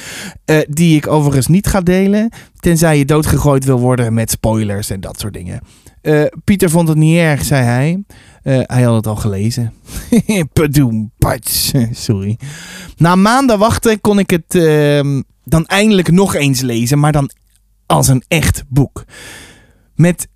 eh, 0.45 0.57
die 0.69 0.95
ik 0.97 1.07
overigens 1.07 1.47
niet 1.47 1.67
ga 1.67 1.81
delen. 1.81 2.29
Tenzij 2.59 2.97
je 2.97 3.05
doodgegooid 3.05 3.65
wil 3.65 3.79
worden 3.79 4.13
met 4.13 4.31
spoilers 4.31 4.89
en 4.89 5.01
dat 5.01 5.19
soort 5.19 5.33
dingen. 5.33 5.61
Eh, 6.01 6.23
Pieter 6.43 6.69
vond 6.69 6.87
het 6.87 6.97
niet 6.97 7.17
erg, 7.17 7.43
zei 7.43 7.63
hij. 7.63 8.03
Eh, 8.43 8.59
hij 8.63 8.81
had 8.81 8.95
het 8.95 9.07
al 9.07 9.15
gelezen. 9.15 9.73
Padoem. 10.53 11.11
Sorry. 11.91 12.37
Na 12.97 13.15
maanden 13.15 13.59
wachten 13.59 14.01
kon 14.01 14.19
ik 14.19 14.29
het 14.29 14.55
ehm, 14.55 15.21
dan 15.43 15.65
eindelijk 15.65 16.11
nog 16.11 16.35
eens 16.35 16.61
lezen. 16.61 16.99
Maar 16.99 17.11
dan 17.11 17.29
als 17.85 18.07
een 18.07 18.23
echt 18.27 18.63
boek. 18.67 19.03
Met 19.95 20.27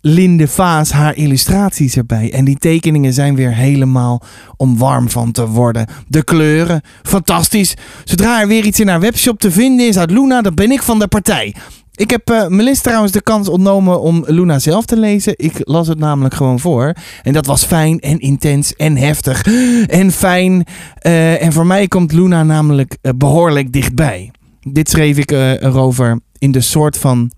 Linde 0.00 0.48
Vaas 0.48 0.90
haar 0.90 1.16
illustraties 1.16 1.96
erbij. 1.96 2.32
En 2.32 2.44
die 2.44 2.58
tekeningen 2.58 3.12
zijn 3.12 3.34
weer 3.34 3.54
helemaal 3.54 4.22
om 4.56 4.78
warm 4.78 5.10
van 5.10 5.32
te 5.32 5.48
worden. 5.48 5.86
De 6.08 6.24
kleuren, 6.24 6.80
fantastisch. 7.02 7.74
Zodra 8.04 8.40
er 8.40 8.48
weer 8.48 8.64
iets 8.64 8.80
in 8.80 8.88
haar 8.88 9.00
webshop 9.00 9.38
te 9.38 9.50
vinden 9.50 9.88
is 9.88 9.98
uit 9.98 10.10
Luna, 10.10 10.42
dan 10.42 10.54
ben 10.54 10.70
ik 10.70 10.82
van 10.82 10.98
de 10.98 11.08
partij. 11.08 11.54
Ik 11.94 12.10
heb 12.10 12.30
eh 12.30 12.46
Melis 12.46 12.80
trouwens 12.80 13.12
de 13.12 13.22
kans 13.22 13.48
ontnomen 13.48 14.00
om 14.00 14.24
Luna 14.26 14.58
zelf 14.58 14.84
te 14.84 14.98
lezen. 14.98 15.32
Ik 15.36 15.52
las 15.58 15.88
het 15.88 15.98
namelijk 15.98 16.34
gewoon 16.34 16.60
voor. 16.60 16.94
En 17.22 17.32
dat 17.32 17.46
was 17.46 17.64
fijn 17.64 18.00
en 18.00 18.18
intens 18.18 18.74
en 18.74 18.96
heftig 18.96 19.46
en 19.86 20.10
fijn. 20.10 20.64
Eh, 20.98 21.42
en 21.42 21.52
voor 21.52 21.66
mij 21.66 21.88
komt 21.88 22.12
Luna 22.12 22.42
namelijk 22.42 22.96
eh, 23.00 23.12
behoorlijk 23.16 23.72
dichtbij. 23.72 24.30
Dit 24.60 24.90
schreef 24.90 25.18
ik 25.18 25.30
erover 25.30 26.20
in 26.38 26.52
de 26.52 26.60
soort 26.60 26.96
van 26.96 27.30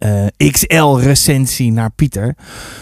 eh, 0.00 0.50
XL-recensie 0.50 1.72
naar 1.72 1.90
Pieter. 1.90 2.34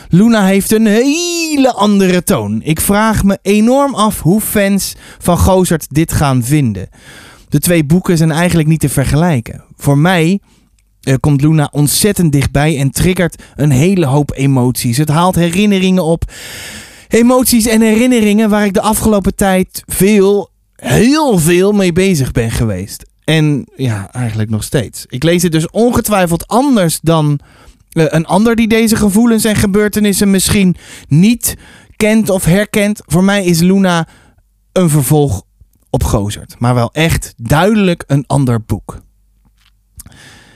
Luna 0.08 0.44
heeft 0.44 0.72
een 0.72 0.86
hele 0.86 1.72
andere 1.72 2.22
toon. 2.22 2.60
Ik 2.64 2.80
vraag 2.80 3.24
me 3.24 3.38
enorm 3.42 3.94
af 3.94 4.20
hoe 4.20 4.40
fans 4.40 4.94
van 5.18 5.38
Gozert 5.38 5.86
dit 5.90 6.12
gaan 6.12 6.44
vinden. 6.44 6.88
De 7.48 7.58
twee 7.58 7.84
boeken 7.84 8.16
zijn 8.16 8.30
eigenlijk 8.30 8.68
niet 8.68 8.80
te 8.80 8.88
vergelijken. 8.88 9.64
Voor 9.76 9.98
mij 9.98 10.40
eh, 11.00 11.14
komt 11.20 11.40
Luna 11.40 11.68
ontzettend 11.72 12.32
dichtbij 12.32 12.78
en 12.78 12.90
triggert 12.90 13.42
een 13.56 13.70
hele 13.70 14.06
hoop 14.06 14.32
emoties. 14.34 14.96
Het 14.96 15.08
haalt 15.08 15.34
herinneringen 15.34 16.04
op. 16.04 16.24
Emoties 17.08 17.66
en 17.66 17.80
herinneringen 17.80 18.50
waar 18.50 18.64
ik 18.64 18.74
de 18.74 18.80
afgelopen 18.80 19.34
tijd 19.34 19.82
veel, 19.86 20.50
heel 20.74 21.38
veel 21.38 21.72
mee 21.72 21.92
bezig 21.92 22.32
ben 22.32 22.50
geweest. 22.50 23.07
En 23.28 23.66
ja, 23.76 24.12
eigenlijk 24.12 24.50
nog 24.50 24.62
steeds. 24.62 25.04
Ik 25.08 25.22
lees 25.22 25.42
het 25.42 25.52
dus 25.52 25.70
ongetwijfeld 25.70 26.46
anders 26.46 27.00
dan 27.00 27.40
eh, 27.90 28.04
een 28.08 28.26
ander 28.26 28.56
die 28.56 28.68
deze 28.68 28.96
gevoelens 28.96 29.44
en 29.44 29.56
gebeurtenissen 29.56 30.30
misschien 30.30 30.76
niet 31.08 31.56
kent 31.96 32.30
of 32.30 32.44
herkent. 32.44 33.02
Voor 33.06 33.24
mij 33.24 33.44
is 33.44 33.60
Luna 33.60 34.08
een 34.72 34.90
vervolg 34.90 35.42
op 35.90 36.04
Gozert. 36.04 36.54
Maar 36.58 36.74
wel 36.74 36.92
echt 36.92 37.34
duidelijk 37.36 38.04
een 38.06 38.24
ander 38.26 38.62
boek. 38.62 39.00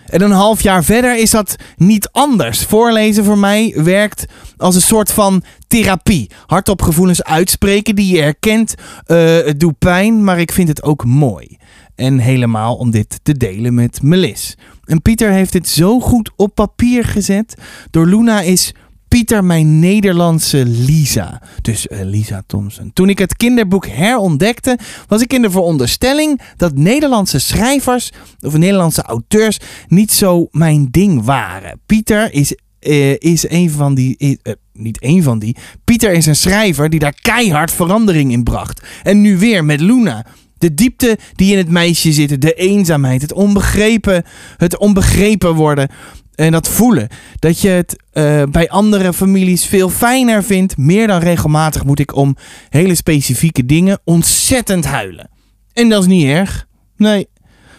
En 0.07 0.23
een 0.23 0.31
half 0.31 0.63
jaar 0.63 0.85
verder 0.85 1.19
is 1.19 1.31
dat 1.31 1.57
niet 1.77 2.09
anders. 2.13 2.65
Voorlezen 2.65 3.25
voor 3.25 3.39
mij 3.39 3.75
werkt 3.77 4.25
als 4.57 4.75
een 4.75 4.81
soort 4.81 5.13
van 5.13 5.43
therapie. 5.69 6.31
Hardop 6.47 6.83
gevoelens 6.83 7.25
uitspreken 7.25 7.95
die 7.95 8.15
je 8.15 8.23
herkent. 8.23 8.75
Eh, 9.05 9.17
het 9.27 9.61
doet 9.61 9.79
pijn, 9.79 10.25
maar 10.25 10.41
ik 10.41 10.53
vind 10.53 10.69
het 10.69 10.83
ook 10.83 11.05
mooi. 11.05 11.59
En 11.95 12.19
helemaal 12.19 12.77
om 12.77 12.91
dit 12.91 13.21
te 13.23 13.37
delen 13.37 13.75
met 13.75 14.03
Melis. 14.03 14.57
En 14.85 15.03
Pieter 15.03 15.31
heeft 15.31 15.53
dit 15.53 15.69
zo 15.69 16.01
goed 16.01 16.31
op 16.37 16.55
papier 16.55 17.05
gezet. 17.05 17.55
Door 17.91 18.07
Luna 18.07 18.41
is 18.41 18.75
Pieter 19.09 19.45
mijn 19.45 19.79
Nederlandse 19.79 20.65
Lisa. 20.67 21.43
Dus 21.63 21.87
eh, 21.89 22.01
Lisa 22.03 22.43
Thompson. 22.47 22.91
Toen 22.93 23.09
ik 23.09 23.19
het 23.19 23.37
kinderboek 23.37 23.87
herontdekte, 23.87 24.79
was 25.09 25.23
ik 25.23 25.33
in 25.33 25.43
de 25.43 25.51
veronderstelling 25.51 26.41
dat 26.57 26.77
Nederlandse 26.77 27.39
schrijvers 27.39 28.11
of 28.41 28.57
Nederlandse 28.57 29.03
auteurs 29.03 29.59
niet 29.89 30.13
zo 30.13 30.49
mijn 30.51 30.89
ding 30.91 31.25
waren. 31.25 31.81
Pieter 31.87 32.33
is, 32.33 32.57
eh, 32.79 33.17
is 33.19 33.49
een 33.49 33.71
van 33.71 33.95
die. 33.95 34.39
eh, 34.43 34.53
niet 34.73 35.01
één 35.01 35.23
van 35.23 35.39
die. 35.39 35.57
Pieter 35.85 36.13
is 36.13 36.27
een 36.27 36.37
schrijver 36.37 36.91
die 36.91 37.01
daar 37.01 37.19
keihard 37.23 37.71
verandering 37.71 38.33
in 38.33 38.43
bracht. 38.43 38.83
En 39.03 39.21
nu 39.21 39.39
weer 39.39 39.65
met 39.65 39.81
Luna. 39.81 40.27
De 40.63 40.75
diepte 40.75 41.19
die 41.35 41.53
in 41.53 41.59
het 41.59 41.69
meisje 41.69 42.13
zit, 42.13 42.41
de 42.41 42.55
eenzaamheid, 42.55 43.23
het 43.23 43.33
onbegrepen, 43.33 44.25
het 44.57 44.79
onbegrepen 44.79 45.55
worden. 45.55 45.89
En 46.35 46.53
dat 46.53 46.69
voelen. 46.69 47.09
Dat 47.39 47.61
je 47.61 47.69
het 47.69 48.03
eh, 48.13 48.43
bij 48.51 48.69
andere 48.69 49.13
families 49.13 49.65
veel 49.65 49.89
fijner 49.89 50.45
vindt. 50.45 50.77
Meer 50.77 51.07
dan 51.07 51.21
regelmatig 51.21 51.85
moet 51.85 51.99
ik 51.99 52.17
om 52.17 52.37
hele 52.69 52.95
specifieke 52.95 53.67
dingen 53.67 54.01
ontzettend 54.05 54.85
huilen. 54.85 55.31
En 55.73 55.89
dat 55.89 56.03
is 56.03 56.09
niet 56.09 56.27
erg. 56.27 56.67
Nee, 56.97 57.29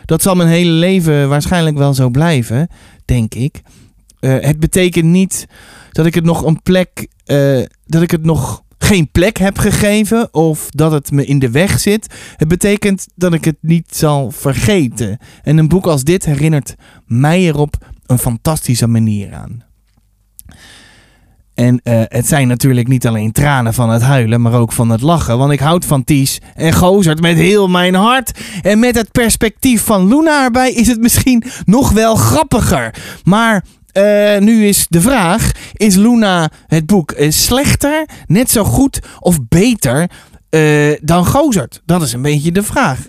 dat 0.05 0.21
zal 0.21 0.35
mijn 0.35 0.49
hele 0.49 0.71
leven 0.71 1.29
waarschijnlijk 1.29 1.77
wel 1.77 1.93
zo 1.93 2.09
blijven, 2.09 2.67
denk 3.05 3.33
ik. 3.33 3.61
Eh, 4.19 4.35
het 4.39 4.59
betekent 4.59 5.05
niet 5.05 5.47
dat 5.91 6.05
ik 6.05 6.15
het 6.15 6.25
nog 6.25 6.45
een 6.45 6.61
plek, 6.61 7.07
eh, 7.25 7.61
dat 7.85 8.01
ik 8.01 8.11
het 8.11 8.25
nog 8.25 8.62
geen 8.83 9.11
plek 9.11 9.37
heb 9.37 9.57
gegeven 9.57 10.33
of 10.33 10.69
dat 10.69 10.91
het 10.91 11.11
me 11.11 11.25
in 11.25 11.39
de 11.39 11.51
weg 11.51 11.79
zit. 11.79 12.13
Het 12.35 12.47
betekent 12.47 13.07
dat 13.15 13.33
ik 13.33 13.45
het 13.45 13.57
niet 13.61 13.95
zal 13.95 14.31
vergeten. 14.31 15.17
En 15.43 15.57
een 15.57 15.67
boek 15.67 15.85
als 15.85 16.03
dit 16.03 16.25
herinnert 16.25 16.75
mij 17.05 17.39
erop 17.39 17.75
een 18.05 18.19
fantastische 18.19 18.87
manier 18.87 19.33
aan. 19.33 19.63
En 21.53 21.79
eh, 21.83 22.01
het 22.03 22.27
zijn 22.27 22.47
natuurlijk 22.47 22.87
niet 22.87 23.07
alleen 23.07 23.31
tranen 23.31 23.73
van 23.73 23.89
het 23.89 24.01
huilen, 24.01 24.41
maar 24.41 24.53
ook 24.53 24.71
van 24.71 24.89
het 24.89 25.01
lachen. 25.01 25.37
Want 25.37 25.51
ik 25.51 25.59
houd 25.59 25.85
van 25.85 26.03
Ties 26.03 26.41
en 26.53 26.73
Gozert 26.73 27.21
met 27.21 27.35
heel 27.35 27.67
mijn 27.67 27.95
hart. 27.95 28.39
En 28.61 28.79
met 28.79 28.95
het 28.95 29.11
perspectief 29.11 29.83
van 29.83 30.07
Luna 30.07 30.43
erbij 30.43 30.71
is 30.71 30.87
het 30.87 30.99
misschien 30.99 31.43
nog 31.65 31.91
wel 31.91 32.15
grappiger. 32.15 32.95
Maar 33.23 33.63
eh, 33.93 34.39
nu 34.39 34.67
is 34.67 34.85
de 34.89 35.01
vraag: 35.01 35.51
is 35.73 35.95
Luna 35.95 36.49
het 36.67 36.85
boek 36.85 37.11
eh, 37.11 37.31
slechter, 37.31 38.05
net 38.27 38.51
zo 38.51 38.63
goed 38.63 38.99
of 39.19 39.37
beter 39.47 40.09
eh, 40.49 40.97
dan 41.01 41.25
Gozert? 41.25 41.81
Dat 41.85 42.01
is 42.01 42.13
een 42.13 42.21
beetje 42.21 42.51
de 42.51 42.63
vraag. 42.63 42.99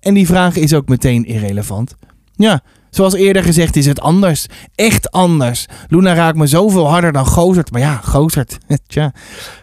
En 0.00 0.14
die 0.14 0.26
vraag 0.26 0.56
is 0.56 0.74
ook 0.74 0.88
meteen 0.88 1.24
irrelevant. 1.24 1.94
Ja, 2.36 2.60
zoals 2.90 3.14
eerder 3.14 3.42
gezegd 3.42 3.76
is 3.76 3.86
het 3.86 4.00
anders. 4.00 4.46
Echt 4.74 5.10
anders. 5.10 5.66
Luna 5.88 6.14
raakt 6.14 6.36
me 6.36 6.46
zoveel 6.46 6.88
harder 6.88 7.12
dan 7.12 7.26
Gozert. 7.26 7.70
Maar 7.70 7.80
ja, 7.80 8.00
Gozert. 8.04 8.58
Tja, 8.86 9.12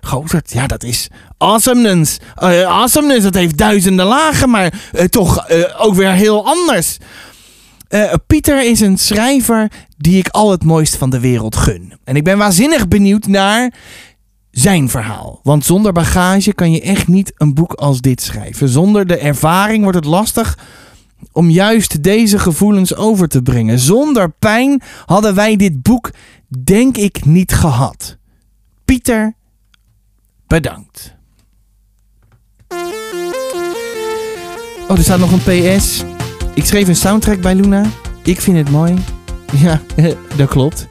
Gozert, 0.02 0.52
ja, 0.52 0.68
dat 0.68 0.84
is 0.84 1.08
awesomeness. 1.38 2.18
Awesomeness, 2.36 3.24
dat 3.24 3.34
heeft 3.34 3.58
duizenden 3.58 4.06
lagen, 4.06 4.50
maar 4.50 4.74
toch 5.10 5.50
ook 5.78 5.96
weer 5.96 6.12
heel 6.12 6.46
anders. 6.46 6.98
Eh, 7.88 8.14
Pieter 8.28 8.70
is 8.70 8.80
een 8.80 8.98
schrijver 8.98 9.72
die 9.98 10.18
ik 10.18 10.28
al 10.28 10.52
het 10.52 10.64
mooist 10.64 10.96
van 10.96 11.10
de 11.10 11.20
wereld 11.20 11.56
gun. 11.56 11.94
En 12.04 12.16
ik 12.16 12.24
ben 12.24 12.38
waanzinnig 12.38 12.88
benieuwd 12.88 13.28
naar 13.28 13.74
zijn 14.52 14.90
verhaal. 14.90 15.40
Want 15.44 15.66
zonder 15.66 15.92
bagage 15.92 16.54
kan 16.54 16.72
je 16.72 16.82
echt 16.82 17.08
niet 17.08 17.34
een 17.36 17.54
boek 17.54 17.74
als 17.74 18.02
dit 18.02 18.22
schrijven. 18.22 18.70
Zonder 18.70 19.08
de 19.08 19.18
ervaring 19.18 19.82
wordt 19.82 19.98
het 19.98 20.06
lastig 20.06 20.58
om 21.32 21.50
juist 21.50 22.04
deze 22.04 22.40
gevoelens 22.40 22.96
over 22.96 23.28
te 23.28 23.42
brengen. 23.42 23.80
Zonder 23.80 24.32
pijn 24.32 24.82
hadden 25.06 25.36
wij 25.36 25.56
dit 25.56 25.82
boek 25.82 26.12
denk 26.64 26.98
ik 26.98 27.26
niet 27.26 27.54
gehad. 27.54 28.18
Pieter, 28.86 29.34
bedankt. 30.48 31.16
Oh, 34.88 34.98
er 34.98 35.04
staat 35.04 35.20
nog 35.20 35.32
een 35.32 35.76
PS. 35.78 36.15
Ik 36.56 36.66
schreef 36.66 36.88
een 36.88 36.96
soundtrack 36.96 37.42
bij 37.42 37.56
Luna. 37.56 37.86
Ik 38.24 38.42
vind 38.42 38.58
het 38.58 38.70
mooi. 38.70 38.96
Ja, 39.62 39.82
dat 40.38 40.50
klopt. 40.50 40.88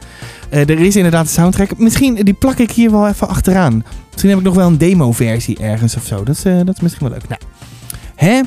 Eh, 0.50 0.60
er 0.60 0.80
is 0.80 0.96
inderdaad 0.96 1.24
een 1.24 1.30
soundtrack. 1.32 1.78
Misschien, 1.78 2.14
die 2.14 2.34
plak 2.34 2.58
ik 2.58 2.70
hier 2.70 2.90
wel 2.90 3.08
even 3.08 3.28
achteraan. 3.28 3.84
Misschien 4.10 4.30
heb 4.30 4.38
ik 4.38 4.44
nog 4.44 4.54
wel 4.54 4.66
een 4.66 4.78
demo-versie 4.78 5.58
ergens 5.58 5.96
of 5.96 6.04
zo. 6.04 6.24
Dat 6.24 6.36
is, 6.36 6.44
eh, 6.44 6.56
dat 6.64 6.74
is 6.74 6.80
misschien 6.80 7.08
wel 7.08 7.18
leuk. 7.18 7.38
Nou? 8.16 8.46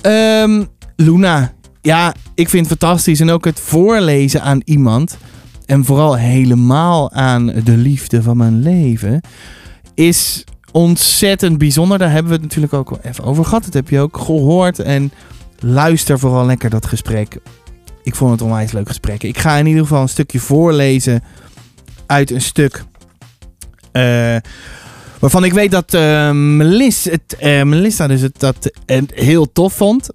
Ehm, 0.00 0.64
Luna. 0.96 1.52
Ja, 1.82 2.14
ik 2.34 2.48
vind 2.48 2.68
het 2.68 2.78
fantastisch. 2.78 3.20
En 3.20 3.30
ook 3.30 3.44
het 3.44 3.60
voorlezen 3.60 4.42
aan 4.42 4.60
iemand. 4.64 5.18
En 5.66 5.84
vooral 5.84 6.16
helemaal 6.16 7.12
aan 7.12 7.46
de 7.46 7.76
liefde 7.76 8.22
van 8.22 8.36
mijn 8.36 8.62
leven. 8.62 9.20
Is 9.94 10.44
ontzettend 10.72 11.58
bijzonder. 11.58 11.98
Daar 11.98 12.10
hebben 12.10 12.28
we 12.28 12.34
het 12.34 12.44
natuurlijk 12.44 12.72
ook 12.72 12.90
al 12.90 12.98
even 13.02 13.24
over 13.24 13.44
gehad. 13.44 13.64
Dat 13.64 13.74
heb 13.74 13.88
je 13.88 14.00
ook 14.00 14.16
gehoord. 14.16 14.78
En 14.78 15.12
luister 15.58 16.18
vooral 16.18 16.46
lekker 16.46 16.70
dat 16.70 16.86
gesprek. 16.86 17.38
Ik 18.02 18.14
vond 18.14 18.30
het 18.30 18.42
onwijs 18.42 18.72
leuk 18.72 18.88
gesprek. 18.88 19.22
Ik 19.22 19.38
ga 19.38 19.56
in 19.56 19.66
ieder 19.66 19.82
geval 19.82 20.02
een 20.02 20.08
stukje 20.08 20.38
voorlezen 20.40 21.22
uit 22.06 22.30
een 22.30 22.40
stuk. 22.40 22.84
eh, 23.92 24.36
waarvan 25.18 25.44
ik 25.44 25.52
weet 25.52 25.70
dat 25.70 25.94
eh, 25.94 26.30
Melis 26.30 27.04
het, 27.04 27.36
eh, 27.38 27.62
Melissa 27.62 28.06
dus 28.06 28.20
het, 28.20 28.40
dat 28.40 28.70
heel 29.14 29.52
tof 29.52 29.72
vond. 29.74 30.08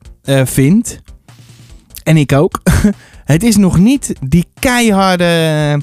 vindt. 0.44 1.02
En 2.04 2.18
ik 2.18 2.32
ook. 2.32 2.62
het 3.26 3.44
is 3.44 3.56
nog 3.56 3.78
niet 3.78 4.14
die 4.22 4.48
keiharde. 4.60 5.82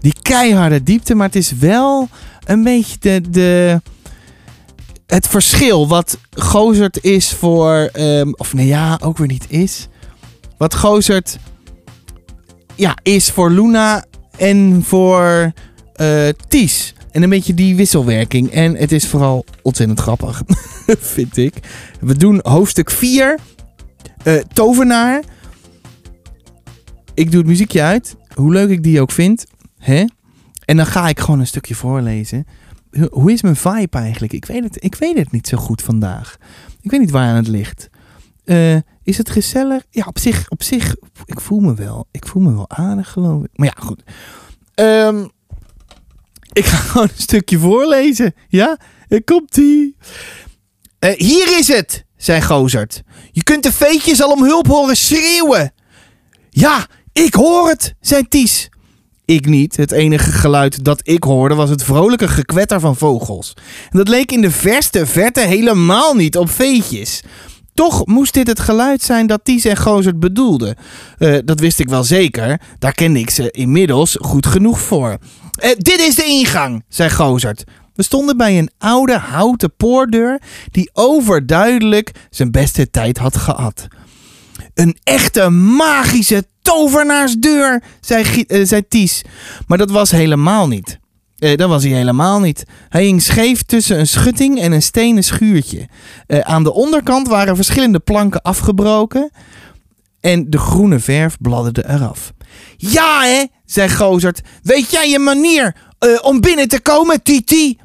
Die 0.00 0.14
keiharde 0.22 0.82
diepte. 0.82 1.14
Maar 1.14 1.26
het 1.26 1.36
is 1.36 1.52
wel 1.52 2.08
een 2.44 2.62
beetje 2.62 3.20
de. 3.20 3.30
de 3.30 3.80
het 5.06 5.28
verschil 5.28 5.88
wat 5.88 6.18
Gozert 6.30 7.04
is 7.04 7.32
voor. 7.32 7.88
ehm, 7.92 8.32
of 8.32 8.54
nee, 8.54 8.66
ja, 8.66 8.98
ook 9.02 9.18
weer 9.18 9.26
niet 9.26 9.46
is. 9.48 9.88
Wat 10.58 10.74
Gozert. 10.74 11.38
Ja, 12.74 12.96
is 13.02 13.30
voor 13.30 13.50
Luna 13.50 14.04
en 14.36 14.82
voor 14.84 15.52
eh, 15.94 16.28
Ties. 16.48 16.94
En 17.10 17.22
een 17.22 17.28
beetje 17.28 17.54
die 17.54 17.76
wisselwerking. 17.76 18.50
En 18.50 18.76
het 18.76 18.92
is 18.92 19.06
vooral 19.06 19.44
ontzettend 19.62 20.00
grappig. 20.00 20.42
vind 20.86 21.36
ik. 21.36 21.54
We 22.00 22.16
doen 22.16 22.40
hoofdstuk 22.42 22.90
4. 22.90 23.38
eh, 24.22 24.34
tovenaar. 24.52 25.22
Ik 27.14 27.30
doe 27.30 27.40
het 27.40 27.48
muziekje 27.48 27.82
uit. 27.82 28.16
Hoe 28.34 28.52
leuk 28.52 28.70
ik 28.70 28.82
die 28.82 29.00
ook 29.00 29.10
vind. 29.12 29.44
Hè? 29.78 30.04
En 30.64 30.76
dan 30.76 30.86
ga 30.86 31.08
ik 31.08 31.20
gewoon 31.20 31.40
een 31.40 31.46
stukje 31.46 31.74
voorlezen. 31.74 32.46
Ho- 32.98 33.08
Hoe 33.20 33.32
is 33.32 33.42
mijn 33.42 33.56
vibe 33.56 33.98
eigenlijk? 33.98 34.32
Ik 34.32 34.44
weet 34.44 34.64
het, 34.64 34.84
ik 34.84 34.94
weet 34.94 35.16
het 35.18 35.32
niet 35.32 35.48
zo 35.48 35.56
goed 35.58 35.82
vandaag. 35.82 36.36
Ik 36.80 36.90
weet 36.90 37.00
niet 37.00 37.10
waar 37.10 37.28
aan 37.28 37.34
het 37.36 37.48
ligt. 37.48 37.88
Eh, 38.44 38.76
is 39.02 39.18
het 39.18 39.30
gezellig? 39.30 39.82
Ja, 39.90 40.04
op 40.06 40.18
zich, 40.18 40.50
op 40.50 40.62
zich. 40.62 40.94
Ik 41.24 41.40
voel 41.40 41.60
me 41.60 41.74
wel. 41.74 42.06
Ik 42.10 42.26
voel 42.26 42.42
me 42.42 42.54
wel 42.54 42.70
aardig, 42.70 43.08
geloof 43.10 43.44
ik. 43.44 43.50
Maar 43.54 43.66
ja, 43.66 43.82
goed. 43.82 44.02
Ehm, 44.74 45.26
ik 46.52 46.64
ga 46.64 46.76
gewoon 46.90 47.08
een 47.14 47.22
stukje 47.22 47.58
voorlezen. 47.58 48.34
Ja? 48.48 48.78
Eh, 49.08 49.20
Komt-ie. 49.24 49.96
Eh, 50.98 51.12
hier 51.16 51.58
is 51.58 51.68
het, 51.68 52.04
zei 52.16 52.40
Gozert. 52.42 53.02
Je 53.32 53.42
kunt 53.42 53.62
de 53.62 53.72
veetjes 53.72 54.22
al 54.22 54.30
om 54.30 54.42
hulp 54.44 54.66
horen 54.66 54.96
schreeuwen. 54.96 55.72
Ja, 56.50 56.86
ik 57.12 57.34
hoor 57.34 57.68
het, 57.68 57.94
zei 58.00 58.28
Ties. 58.28 58.68
Ik 59.26 59.46
niet. 59.46 59.76
Het 59.76 59.92
enige 59.92 60.32
geluid 60.32 60.84
dat 60.84 61.00
ik 61.02 61.22
hoorde 61.22 61.54
was 61.54 61.70
het 61.70 61.82
vrolijke 61.82 62.28
gekwetter 62.28 62.80
van 62.80 62.96
vogels. 62.96 63.52
En 63.90 63.98
dat 63.98 64.08
leek 64.08 64.32
in 64.32 64.40
de 64.40 64.50
verste 64.50 65.06
verte 65.06 65.40
helemaal 65.40 66.14
niet 66.14 66.36
op 66.36 66.50
veetjes. 66.50 67.22
Toch 67.74 68.06
moest 68.06 68.34
dit 68.34 68.46
het 68.46 68.60
geluid 68.60 69.02
zijn 69.02 69.26
dat 69.26 69.40
Ties 69.44 69.64
en 69.64 69.76
Gozert 69.76 70.20
bedoelden. 70.20 70.76
Eh, 71.18 71.38
dat 71.44 71.60
wist 71.60 71.78
ik 71.78 71.88
wel 71.88 72.04
zeker. 72.04 72.60
Daar 72.78 72.92
kende 72.92 73.18
ik 73.18 73.30
ze 73.30 73.50
inmiddels 73.50 74.16
goed 74.20 74.46
genoeg 74.46 74.80
voor. 74.80 75.18
Eh, 75.60 75.70
dit 75.78 76.00
is 76.00 76.14
de 76.14 76.24
ingang, 76.24 76.84
zei 76.88 77.10
Gozert. 77.10 77.64
We 77.94 78.02
stonden 78.02 78.36
bij 78.36 78.58
een 78.58 78.70
oude 78.78 79.18
houten 79.18 79.76
poordeur 79.76 80.40
die 80.70 80.90
overduidelijk 80.92 82.10
zijn 82.30 82.50
beste 82.50 82.90
tijd 82.90 83.18
had 83.18 83.36
gehad. 83.36 83.86
Een 84.74 84.96
echte 85.02 85.48
magische 85.50 86.44
tovenaarsdeur, 86.66 87.82
zei, 88.00 88.44
eh, 88.46 88.64
zei 88.64 88.88
Ties. 88.88 89.22
Maar 89.66 89.78
dat 89.78 89.90
was 89.90 90.10
helemaal 90.10 90.68
niet. 90.68 90.98
Eh, 91.38 91.56
dat 91.56 91.68
was 91.68 91.82
hij 91.82 91.92
helemaal 91.92 92.40
niet. 92.40 92.64
Hij 92.88 93.04
hing 93.04 93.22
scheef 93.22 93.62
tussen 93.62 93.98
een 93.98 94.06
schutting 94.06 94.60
en 94.60 94.72
een 94.72 94.82
stenen 94.82 95.24
schuurtje. 95.24 95.88
Eh, 96.26 96.38
aan 96.38 96.62
de 96.62 96.72
onderkant 96.72 97.28
waren 97.28 97.56
verschillende 97.56 97.98
planken 97.98 98.42
afgebroken. 98.42 99.30
En 100.20 100.50
de 100.50 100.58
groene 100.58 100.98
verf 100.98 101.36
bladderde 101.40 101.88
eraf. 101.88 102.32
Ja, 102.76 103.22
hè, 103.22 103.44
zei 103.64 103.88
Gozert. 103.88 104.40
Weet 104.62 104.90
jij 104.90 105.10
je 105.10 105.18
manier 105.18 105.74
om 106.22 106.40
binnen 106.40 106.68
te 106.68 106.80
komen, 106.80 107.22
Titi. 107.22 107.78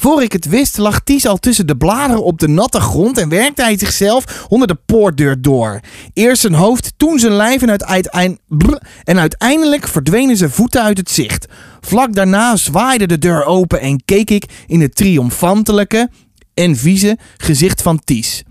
Voor 0.00 0.22
ik 0.22 0.32
het 0.32 0.48
wist, 0.48 0.78
lag 0.78 1.00
Ties 1.00 1.26
al 1.26 1.36
tussen 1.36 1.66
de 1.66 1.76
bladeren 1.76 2.24
op 2.24 2.38
de 2.38 2.48
natte 2.48 2.80
grond 2.80 3.18
en 3.18 3.28
werkte 3.28 3.62
hij 3.62 3.78
zichzelf 3.78 4.46
onder 4.48 4.68
de 4.68 4.76
poortdeur 4.86 5.42
door. 5.42 5.80
Eerst 6.12 6.40
zijn 6.40 6.54
hoofd, 6.54 6.92
toen 6.96 7.18
zijn 7.18 7.32
lijf 7.32 7.62
en, 7.62 9.18
uiteindelijk 9.18 9.88
verdwenen 9.88 10.36
zijn 10.36 10.50
voeten 10.50 10.82
uit 10.82 10.98
het 10.98 11.10
zicht. 11.10 11.46
Vlak 11.80 12.14
daarna 12.14 12.56
zwaaide 12.56 13.06
de 13.06 13.18
deur 13.18 13.44
open 13.44 13.80
en 13.80 14.02
keek 14.04 14.30
ik 14.30 14.44
in 14.66 14.80
het 14.80 14.94
triomfantelijke 14.94 16.10
en 16.54 16.76
vieze 16.76 17.18
gezicht 17.36 17.82
van 17.82 18.00
Ties. 18.04 18.42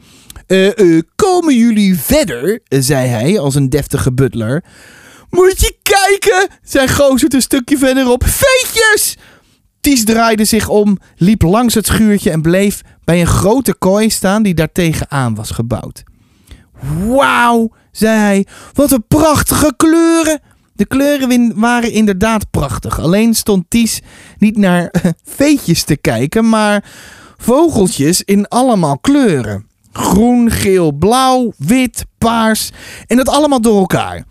Eh, 0.48 0.80
eh, 0.80 1.02
komen 1.16 1.58
jullie 1.58 2.00
verder? 2.00 2.60
zei 2.70 3.08
hij 3.08 3.40
als 3.40 3.56
een 3.56 3.70
deftige 3.70 4.14
butler. 4.14 4.64
Moet 5.30 5.60
je 5.60 5.78
kijken, 5.84 6.48
zei 6.64 6.88
Gozert 6.88 7.34
een 7.34 7.42
stukje 7.42 7.78
verderop. 7.78 8.24
Veetjes! 8.26 9.16
Ties 9.88 10.04
draaide 10.04 10.46
zich 10.46 10.70
om, 10.70 10.98
liep 11.16 11.42
langs 11.42 11.74
het 11.74 11.86
schuurtje 11.86 12.32
en 12.32 12.42
bleef 12.42 12.82
bij 13.04 13.20
een 13.20 13.28
grote 13.28 13.74
kooi 13.74 14.10
staan 14.10 14.44
die 14.44 14.54
daartegen 14.54 15.12
aan 15.12 15.36
was 15.36 15.52
gebouwd. 15.52 16.04
Wauw, 17.06 17.72
zei 17.92 18.18
hij, 18.18 18.46
wat 18.74 18.92
een 18.92 19.04
prachtige 19.08 19.74
kleuren. 19.78 20.40
De 20.74 20.86
kleuren 20.86 21.60
waren 21.60 21.92
inderdaad 21.92 22.52
prachtig. 22.52 23.00
Alleen 23.00 23.34
stond 23.34 23.66
Ties 23.70 24.02
niet 24.38 24.58
naar 24.58 24.94
veetjes 25.38 25.84
te 25.84 25.98
kijken, 25.98 26.50
maar 26.50 26.84
vogeltjes 27.38 28.24
in 28.24 28.48
allemaal 28.48 29.00
kleuren. 29.00 29.68
Groen, 29.92 30.52
geel, 30.52 30.92
blauw, 30.92 31.54
wit, 31.58 32.06
paars 32.18 32.72
en 33.06 33.18
dat 33.18 33.30
allemaal 33.30 33.62
door 33.62 33.80
elkaar. 33.80 34.26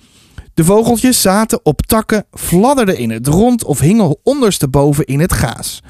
De 0.57 0.64
vogeltjes 0.64 1.21
zaten 1.21 1.61
op 1.62 1.83
takken, 1.83 2.27
fladderden 2.33 2.99
in 2.99 3.11
het 3.11 3.27
rond 3.27 3.64
of 3.64 3.81
hingen 3.81 4.16
ondersteboven 4.23 5.05
in 5.05 5.21
het 5.21 5.33
gaas. 5.33 5.83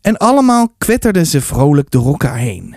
En 0.00 0.16
allemaal 0.16 0.74
kwetterden 0.78 1.26
ze 1.26 1.40
vrolijk 1.40 1.90
door 1.90 2.06
elkaar 2.06 2.36
heen. 2.36 2.76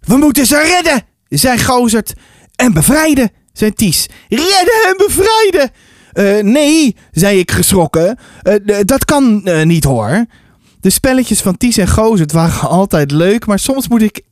We 0.00 0.16
moeten 0.16 0.46
ze 0.46 0.62
redden, 0.62 1.02
zei 1.28 1.58
Gozert. 1.58 2.12
En 2.54 2.72
bevrijden, 2.72 3.30
zei 3.52 3.72
Ties. 3.72 4.08
Redden 4.28 4.84
en 4.88 4.94
bevrijden! 5.06 5.70
"Eh, 6.12 6.44
nee, 6.44 6.96
zei 7.10 7.38
ik 7.38 7.50
geschrokken. 7.50 8.18
"Eh, 8.42 8.54
dat 8.84 9.04
kan 9.04 9.44
eh, 9.44 9.64
niet 9.64 9.84
hoor. 9.84 10.24
De 10.80 10.90
spelletjes 10.90 11.40
van 11.40 11.56
Ties 11.56 11.76
en 11.76 11.88
Gozert 11.88 12.32
waren 12.32 12.68
altijd 12.78 13.10
leuk, 13.10 13.46
maar 13.46 13.58
soms 13.58 13.88
ik, 13.88 14.22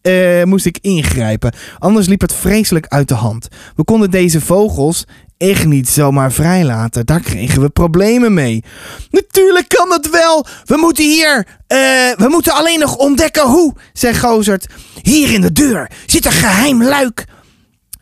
moest 0.44 0.66
ik 0.66 0.78
ingrijpen. 0.80 1.54
Anders 1.78 2.06
liep 2.06 2.20
het 2.20 2.32
vreselijk 2.32 2.87
uit 2.87 3.09
de 3.09 3.14
hand. 3.14 3.48
We 3.76 3.85
konden 3.85 4.11
deze 4.11 4.40
vogels 4.40 5.04
echt 5.38 5.64
niet 5.64 5.88
zomaar 5.88 6.33
vrijlaten. 6.33 7.07
Daar 7.07 7.20
kregen 7.20 7.61
we 7.62 7.68
problemen 7.68 8.35
mee. 8.35 8.64
Natuurlijk 9.11 9.68
kan 9.68 9.88
dat 9.88 10.09
wel. 10.11 10.46
We 10.64 10.77
moeten 10.77 11.05
hier. 11.05 11.46
eh, 11.66 11.79
we 12.16 12.27
moeten 12.29 12.53
alleen 12.53 12.79
nog 12.79 12.96
ontdekken 12.96 13.42
hoe, 13.46 13.75
zei 13.92 14.14
Gozert. 14.14 14.66
Hier 15.03 15.33
in 15.33 15.40
de 15.40 15.53
deur 15.53 15.90
zit 16.07 16.27
een 16.27 16.33
geheim 16.33 16.83
luik. 16.83 17.25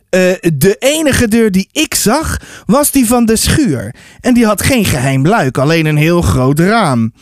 Eh, 0.09 0.21
de 0.53 0.75
enige 0.79 1.27
deur 1.27 1.51
die 1.51 1.69
ik 1.71 1.95
zag 1.95 2.41
was 2.65 2.91
die 2.91 3.05
van 3.07 3.25
de 3.25 3.35
schuur. 3.35 3.95
En 4.21 4.33
die 4.33 4.45
had 4.45 4.61
geen 4.61 4.85
geheim 4.85 5.27
luik, 5.27 5.57
alleen 5.57 5.85
een 5.85 5.97
heel 5.97 6.21
groot 6.21 6.59
raam. 6.59 7.13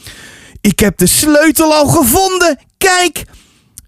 Ik 0.61 0.79
heb 0.79 0.97
de 0.97 1.05
sleutel 1.07 1.73
al 1.73 1.87
gevonden. 1.87 2.57
Kijk! 2.77 3.23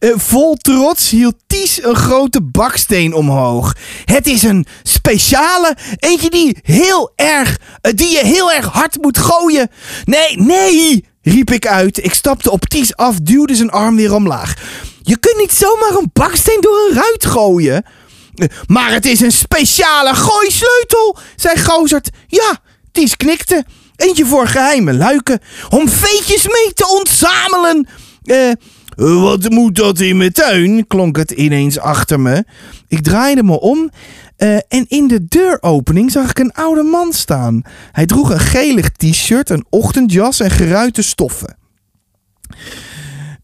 Eh, 0.06 0.12
vol 0.16 0.56
trots 0.56 1.10
hield 1.10 1.36
Ties 1.48 1.84
een 1.84 1.96
grote 1.96 2.42
baksteen 2.42 3.14
omhoog. 3.14 3.76
Het 4.06 4.28
is 4.28 4.44
een 4.44 4.66
speciale, 4.84 5.78
eentje 6.00 6.30
die 6.30 6.58
heel 6.62 7.12
erg, 7.16 7.58
eh, 7.82 7.92
die 7.96 8.10
je 8.10 8.26
heel 8.26 8.52
erg 8.52 8.66
hard 8.66 8.98
moet 9.02 9.18
gooien. 9.18 9.70
Nee, 10.04 10.38
nee, 10.38 11.06
riep 11.22 11.52
ik 11.52 11.68
uit. 11.68 12.04
Ik 12.04 12.14
stapte 12.14 12.52
op 12.52 12.66
Ties 12.66 12.96
af, 12.96 13.16
duwde 13.20 13.56
zijn 13.56 13.70
arm 13.70 13.96
weer 13.96 14.14
omlaag. 14.14 14.54
Je 15.02 15.18
kunt 15.18 15.38
niet 15.38 15.54
zomaar 15.54 15.96
een 15.98 16.10
baksteen 16.14 16.62
door 16.62 16.78
een 16.90 16.96
ruit 16.96 17.26
gooien. 17.26 17.86
Eh, 18.36 18.48
Maar 18.68 18.92
het 18.92 19.06
is 19.06 19.22
een 19.22 19.32
speciale 19.32 20.16
gooisleutel, 20.16 21.18
zei 21.36 21.60
Gozert. 21.60 22.10
Ja, 22.28 22.58
Ties 22.92 23.18
knikte. 23.18 23.66
Eentje 23.96 24.26
voor 24.26 24.48
geheime 24.48 24.94
luiken. 24.94 25.40
Om 25.70 25.90
veetjes 25.90 26.48
mee 26.48 26.74
te 26.74 26.88
ontzamelen. 26.88 27.88
Eh, 28.24 28.52
wat 28.96 29.50
moet 29.50 29.76
dat 29.76 30.00
in 30.00 30.18
mijn 30.18 30.32
tuin? 30.32 30.88
klonk 30.88 31.18
het 31.18 31.32
ineens 31.32 31.80
achter 31.80 32.20
me. 32.20 32.44
Ik 32.88 33.02
draaide 33.04 33.44
me 33.44 33.60
om 33.60 33.92
eh, 34.38 34.56
en 34.56 34.86
in 34.88 35.08
de 35.08 35.26
deuropening 35.28 36.12
zag 36.12 36.30
ik 36.30 36.40
een 36.40 36.54
oude 36.54 36.84
man 36.84 37.14
staan. 37.14 37.62
Hij 37.92 38.06
droeg 38.06 38.30
een 38.30 38.40
gelig 38.40 38.90
t-shirt, 38.90 39.50
een 39.50 39.66
ochtendjas 39.70 40.40
en 40.40 40.52
geruite 40.52 41.02
stoffen. 41.02 41.58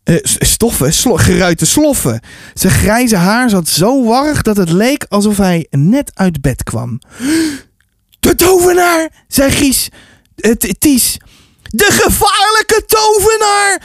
Eh, 0.04 0.16
stoffen, 0.24 0.94
slo- 0.94 1.16
geruite 1.16 1.66
sloffen. 1.66 2.20
Zijn 2.54 2.74
grijze 2.74 3.16
haar 3.16 3.50
zat 3.50 3.68
zo 3.68 4.04
warrig 4.06 4.42
dat 4.42 4.58
het 4.58 4.70
leek 4.72 5.06
alsof 5.10 5.38
hij 5.38 5.68
net 5.70 6.12
uit 6.14 6.42
bed 6.42 6.64
kwam. 6.64 7.00
De 8.20 8.36
tovenaar, 8.36 9.10
zei 9.28 9.52
Gies. 9.52 9.90
Eh, 10.36 10.52
T- 10.52 10.80
Ties. 10.80 11.18
De 11.64 11.88
gevaarlijke 11.90 12.84
tovenaar! 12.88 13.82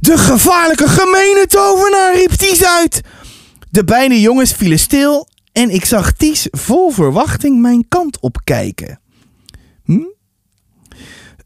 De 0.00 0.18
gevaarlijke 0.18 0.88
gemene 0.88 1.46
tovenaar, 1.46 2.14
riep 2.14 2.30
Ties 2.30 2.64
uit. 2.64 3.00
De 3.70 3.84
beide 3.84 4.20
jongens 4.20 4.52
vielen 4.52 4.78
stil 4.78 5.28
en 5.52 5.70
ik 5.70 5.84
zag 5.84 6.12
Ties 6.12 6.48
vol 6.50 6.90
verwachting 6.90 7.60
mijn 7.60 7.88
kant 7.88 8.20
opkijken. 8.20 9.00
Hm? 9.84 9.98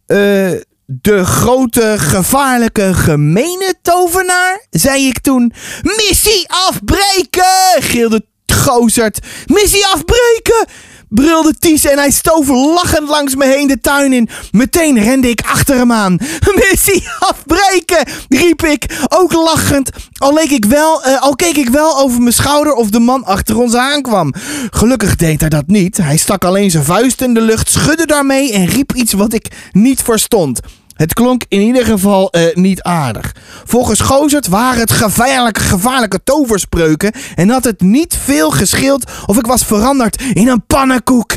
Eh, 0.07 0.53
de 0.87 1.25
grote, 1.25 1.95
gevaarlijke, 1.99 2.95
gemene 2.95 3.75
tovenaar, 3.83 4.67
zei 4.71 5.07
ik 5.07 5.19
toen. 5.19 5.53
Missie 5.83 6.45
afbreken, 6.49 7.83
gilde 7.83 8.27
Gozert. 8.53 9.19
Missie 9.47 9.87
afbreken, 9.87 10.67
brulde 11.09 11.55
Ties 11.59 11.85
en 11.85 11.99
hij 11.99 12.11
stoof 12.11 12.49
lachend 12.49 13.09
langs 13.09 13.35
me 13.35 13.45
heen 13.45 13.67
de 13.67 13.81
tuin 13.81 14.13
in. 14.13 14.29
Meteen 14.51 15.03
rende 15.03 15.29
ik 15.29 15.41
achter 15.41 15.77
hem 15.77 15.93
aan. 15.93 16.19
Missie 16.71 17.09
afbreken, 17.19 18.09
riep 18.29 18.65
ik, 18.65 18.99
ook 19.09 19.33
lachend. 19.33 19.91
Al, 20.19 20.35
leek 20.35 20.51
ik 20.51 20.65
wel, 20.65 21.03
eh, 21.03 21.23
al 21.23 21.37
keek 21.37 21.57
ik 21.57 21.69
wel 21.69 21.99
over 21.99 22.21
mijn 22.21 22.33
schouder 22.33 22.73
of 22.73 22.91
de 22.91 23.01
man 23.01 23.25
achter 23.25 23.59
ons 23.59 23.75
aankwam. 23.75 24.35
Gelukkig 24.71 25.17
deed 25.17 25.41
hij 25.41 25.49
dat 25.49 25.67
niet. 25.67 25.97
Hij 25.97 26.17
stak 26.17 26.45
alleen 26.45 26.71
zijn 26.71 26.85
vuist 26.85 27.21
in 27.21 27.35
de 27.35 27.41
lucht, 27.41 27.71
schudde 27.71 28.07
daarmee 28.07 28.53
en 28.53 28.67
riep 28.67 28.95
iets 28.95 29.13
wat 29.13 29.33
ik 29.33 29.49
niet 29.73 30.03
verstond. 30.03 30.61
Het 30.97 31.15
klonk 31.15 31.45
in 31.49 31.61
ieder 31.61 31.85
geval 31.85 32.31
eh, 32.31 32.55
niet 32.55 32.83
aardig. 32.83 33.35
Volgens 33.65 34.01
Gozert 34.01 34.47
waren 34.47 34.81
het 34.81 34.91
gevaarlijke, 34.91 35.61
gevaarlijke 35.61 36.21
toverspreuken 36.25 37.13
en 37.35 37.49
had 37.49 37.65
het 37.65 37.81
niet 37.81 38.19
veel 38.25 38.51
gescheeld 38.51 39.11
of 39.27 39.39
ik 39.39 39.47
was 39.47 39.65
veranderd 39.65 40.23
in 40.23 40.49
een 40.49 40.67
pannenkoek. 40.67 41.33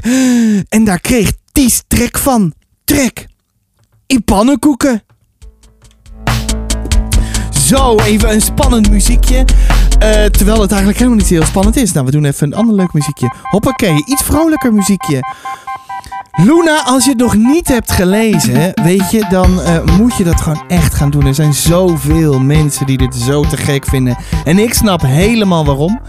En 0.69 0.83
daar 0.83 0.99
kreeg 0.99 1.31
Ties 1.51 1.83
trek 1.87 2.17
van. 2.17 2.53
Trek. 2.85 3.27
In 4.07 4.23
pannenkoeken. 4.23 5.03
Zo, 7.65 7.95
even 7.95 8.31
een 8.33 8.41
spannend 8.41 8.89
muziekje. 8.89 9.45
Eh, 9.99 10.25
terwijl 10.25 10.61
het 10.61 10.69
eigenlijk 10.69 10.99
helemaal 10.99 11.19
niet 11.19 11.29
heel 11.29 11.43
spannend 11.43 11.75
is. 11.75 11.91
Nou, 11.91 12.05
we 12.05 12.11
doen 12.11 12.25
even 12.25 12.47
een 12.47 12.57
ander 12.57 12.75
leuk 12.75 12.93
muziekje. 12.93 13.33
Hoppakee, 13.41 14.03
iets 14.05 14.23
vrolijker 14.23 14.73
muziekje. 14.73 15.19
Luna, 16.43 16.83
als 16.85 17.03
je 17.03 17.09
het 17.09 17.19
nog 17.19 17.35
niet 17.35 17.67
hebt 17.67 17.91
gelezen, 17.91 18.71
weet 18.83 19.11
je, 19.11 19.25
dan 19.29 19.61
eh, 19.61 19.83
moet 19.97 20.15
je 20.17 20.23
dat 20.23 20.41
gewoon 20.41 20.63
echt 20.67 20.93
gaan 20.93 21.09
doen. 21.09 21.25
Er 21.25 21.35
zijn 21.35 21.53
zoveel 21.53 22.39
mensen 22.39 22.85
die 22.85 22.97
dit 22.97 23.15
zo 23.15 23.43
te 23.43 23.57
gek 23.57 23.85
vinden. 23.85 24.17
En 24.45 24.59
ik 24.59 24.73
snap 24.73 25.01
helemaal 25.01 25.65
waarom. 25.65 25.99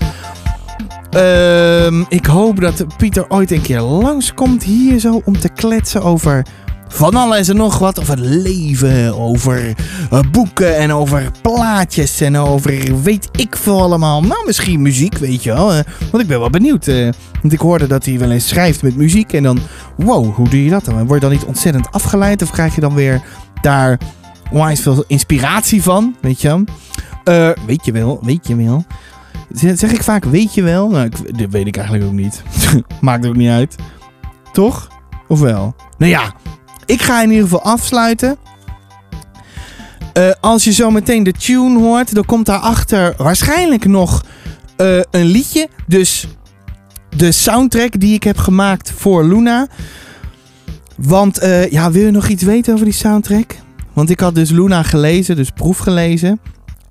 Ehm, 1.11 2.05
ik 2.09 2.26
hoop 2.26 2.61
dat 2.61 2.96
Pieter 2.96 3.24
ooit 3.29 3.50
een 3.50 3.61
keer 3.61 3.81
langskomt 3.81 4.62
hier 4.62 4.98
zo 4.98 5.22
om 5.24 5.38
te 5.38 5.48
kletsen 5.48 6.03
over 6.03 6.44
van 6.88 7.14
alles 7.14 7.48
en 7.48 7.57
nog 7.57 7.79
wat. 7.79 8.00
Over 8.00 8.18
leven, 8.18 9.18
over 9.18 9.74
eh, 10.11 10.18
boeken 10.33 10.76
en 10.76 10.92
over 10.92 11.31
plaatjes 11.42 12.20
en 12.20 12.37
over 12.37 13.03
weet 13.03 13.29
ik 13.33 13.57
veel 13.57 13.81
allemaal. 13.81 14.22
Nou, 14.22 14.46
misschien 14.46 14.83
muziek, 14.83 15.18
weet 15.18 15.42
je 15.42 15.53
wel. 15.53 15.72
eh, 15.72 15.81
want 16.11 16.22
ik 16.22 16.29
ben 16.29 16.40
wel 16.40 16.50
benieuwd. 16.50 16.90
Want 17.40 17.53
ik 17.53 17.61
hoorde 17.61 17.87
dat 17.87 18.05
hij 18.05 18.18
wel 18.18 18.31
eens 18.31 18.48
schrijft 18.48 18.83
met 18.83 18.96
muziek 18.96 19.33
en 19.33 19.42
dan... 19.42 19.59
Wow, 19.96 20.35
hoe 20.35 20.48
doe 20.48 20.64
je 20.64 20.70
dat 20.70 20.85
dan? 20.85 21.07
Word 21.07 21.22
je 21.22 21.29
dan 21.29 21.37
niet 21.37 21.44
ontzettend 21.44 21.90
afgeleid 21.90 22.42
of 22.42 22.50
krijg 22.50 22.74
je 22.74 22.81
dan 22.81 22.94
weer 22.94 23.22
daar 23.62 24.00
onwijs 24.50 24.81
veel 24.81 25.05
inspiratie 25.07 25.83
van? 25.83 26.16
Weet 26.20 26.40
je? 26.40 26.64
Eh, 27.24 27.50
weet 27.66 27.85
je 27.85 27.92
wel, 27.92 28.18
weet 28.22 28.46
je 28.46 28.57
wel. 28.57 28.85
Zeg 29.53 29.79
zeg 29.79 29.92
ik 29.92 30.03
vaak 30.03 30.24
weet 30.24 30.55
je 30.55 30.62
wel? 30.62 30.88
Nou, 30.88 31.05
ik, 31.05 31.38
dat 31.38 31.50
weet 31.50 31.66
ik 31.66 31.76
eigenlijk 31.76 32.07
ook 32.07 32.16
niet. 32.16 32.42
Maakt 33.00 33.26
ook 33.26 33.37
niet 33.37 33.50
uit. 33.50 33.74
Toch? 34.53 34.88
Of 35.29 35.40
wel? 35.40 35.74
Nou 35.98 36.11
ja, 36.11 36.35
ik 36.87 37.03
ga 37.03 37.22
in 37.22 37.31
ieder 37.31 37.44
geval 37.44 37.62
afsluiten. 37.62 38.37
Eh, 40.12 40.31
als 40.40 40.64
je 40.64 40.72
zo 40.72 40.90
meteen 40.90 41.22
de 41.22 41.33
tune 41.33 41.79
hoort, 41.79 42.14
dan 42.14 42.24
komt 42.24 42.46
daarachter 42.46 43.14
waarschijnlijk 43.16 43.85
nog 43.85 44.24
eh, 44.76 45.00
een 45.11 45.26
liedje. 45.26 45.68
Dus 45.87 46.26
de 47.16 47.33
soundtrack 47.33 48.01
die 48.01 48.14
ik 48.14 48.23
heb 48.23 48.37
gemaakt 48.38 48.90
voor 48.92 49.25
Luna. 49.25 49.66
Want 50.96 51.38
eh, 51.38 51.70
ja, 51.70 51.90
wil 51.90 52.05
je 52.05 52.11
nog 52.11 52.29
iets 52.29 52.42
weten 52.42 52.73
over 52.73 52.85
die 52.85 52.94
soundtrack? 52.94 53.57
Want 53.92 54.11
ik 54.11 54.20
had 54.20 54.35
dus 54.35 54.51
Luna 54.51 54.83
gelezen, 54.83 55.37
dus 55.37 55.51
proef 55.51 55.79
gelezen. 55.79 56.40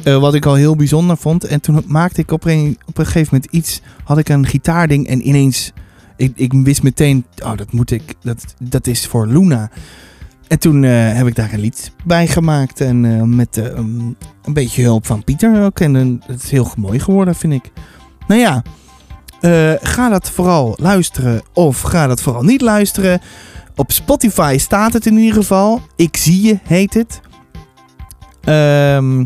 eh, 0.03 0.19
wat 0.19 0.33
ik 0.33 0.45
al 0.45 0.53
heel 0.53 0.75
bijzonder 0.75 1.17
vond. 1.17 1.43
En 1.43 1.61
toen 1.61 1.83
maakte 1.87 2.21
ik 2.21 2.31
op 2.31 2.45
een, 2.45 2.77
gegeven 2.95 3.27
moment 3.31 3.51
iets. 3.51 3.81
Had 4.03 4.17
ik 4.17 4.29
een 4.29 4.45
gitaarding 4.45 5.07
en 5.07 5.27
ineens. 5.27 5.71
Ik, 6.17 6.31
ik 6.35 6.53
wist 6.53 6.83
meteen. 6.83 7.25
Oh, 7.43 7.57
dat 7.57 7.71
moet 7.71 7.91
ik. 7.91 8.01
Dat, 8.21 8.55
dat 8.59 8.87
is 8.87 9.07
voor 9.07 9.27
Luna. 9.27 9.69
En 10.47 10.59
toen 10.59 10.83
eh, 10.83 11.13
heb 11.13 11.27
ik 11.27 11.35
daar 11.35 11.53
een 11.53 11.59
lied 11.59 11.91
bij 12.05 12.27
gemaakt. 12.27 12.81
En 12.81 13.35
met 13.35 13.57
een 13.57 14.17
beetje 14.53 14.83
hulp 14.83 15.05
van 15.05 15.23
Pieter 15.23 15.63
ook. 15.63 15.79
En 15.79 16.21
het 16.25 16.43
is 16.43 16.51
heel 16.51 16.71
mooi 16.77 16.99
geworden, 16.99 17.35
vind 17.35 17.53
ik. 17.53 17.71
Nou 18.27 18.39
ja. 18.39 18.63
Eh, 19.41 19.71
ga 19.81 20.09
dat 20.09 20.29
vooral 20.29 20.73
luisteren. 20.81 21.41
Of 21.53 21.81
ga 21.81 22.07
dat 22.07 22.21
vooral 22.21 22.43
niet 22.43 22.61
luisteren. 22.61 23.21
Op 23.75 23.91
Spotify 23.91 24.55
staat 24.59 24.93
het 24.93 25.05
in 25.05 25.17
ieder 25.17 25.33
geval. 25.33 25.81
Ik 25.95 26.17
zie 26.17 26.41
je, 26.41 26.57
heet 26.63 26.93
het. 26.93 27.19
Ehm, 28.43 29.25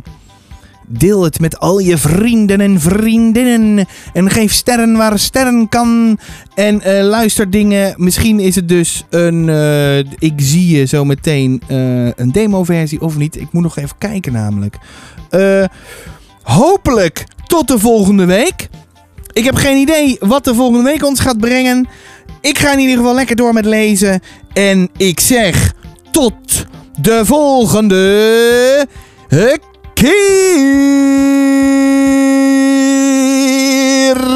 deel 0.88 1.23
het 1.23 1.39
met 1.39 1.60
al 1.60 1.80
je 1.80 1.97
vrienden 1.97 2.62
en 2.62 2.80
vriendinnen. 2.80 3.88
En 4.13 4.30
geef 4.30 4.52
sterren 4.52 4.97
waar 4.97 5.19
sterren 5.19 5.69
kan. 5.69 6.19
En 6.56 6.82
eh, 6.82 7.04
luister 7.04 7.49
dingen. 7.49 7.93
Misschien 7.97 8.39
is 8.39 8.56
het 8.56 8.67
dus 8.69 9.06
een. 9.10 9.49
eh, 9.49 9.97
ik 9.99 10.34
zie 10.36 10.78
je 10.78 10.86
zo 10.86 11.06
meteen. 11.06 11.62
een 12.15 12.32
demo-versie 12.32 13.02
of 13.02 13.17
niet. 13.17 13.39
Ik 13.39 13.52
moet 13.52 13.63
nog 13.63 13.78
even 13.78 13.97
kijken, 13.97 14.34
namelijk. 14.34 14.78
Hopelijk 16.43 17.26
tot 17.47 17.67
de 17.67 17.80
volgende 17.80 18.26
week. 18.26 18.69
Ik 19.34 19.43
heb 19.43 19.56
geen 19.56 19.78
idee 19.78 20.17
wat 20.19 20.43
de 20.43 20.56
volgende 20.56 20.84
week 20.84 21.06
ons 21.06 21.19
gaat 21.19 21.38
brengen. 21.38 21.88
Ik 22.41 22.58
ga 22.58 22.72
in 22.72 22.80
ieder 22.80 22.98
geval 22.98 23.13
lekker 23.13 23.36
door 23.36 23.54
met 23.54 23.65
lezen. 23.65 24.22
En 24.54 24.89
ik 24.98 25.19
zeg 25.19 25.74
tot 26.12 26.65
de 27.02 27.22
volgende 27.26 28.88
keer. 29.93 30.13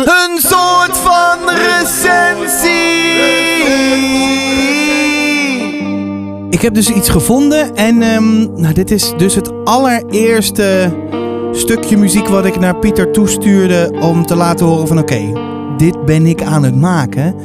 Een 0.06 0.38
soort 0.38 0.98
van 0.98 1.50
recensie. 1.50 2.78
Ik 6.50 6.62
heb 6.62 6.74
dus 6.74 6.90
iets 6.90 7.10
gevonden 7.10 7.76
en 7.76 8.02
ehm, 8.02 8.62
nou, 8.62 8.74
dit 8.74 8.92
is 8.92 9.14
dus 9.18 9.36
het 9.36 9.52
allereerste 9.64 10.94
stukje 11.52 11.98
muziek 11.98 12.28
wat 12.28 12.46
ik 12.46 12.60
naar 12.60 12.76
Pieter 12.76 13.12
toestuurde 13.12 13.98
om 14.02 14.26
te 14.26 14.36
laten 14.36 14.66
horen 14.66 14.88
van 14.88 15.00
oké, 15.00 15.32
dit 15.78 16.06
ben 16.06 16.26
ik 16.26 16.44
aan 16.44 16.64
het 16.64 16.76
maken. 16.76 17.36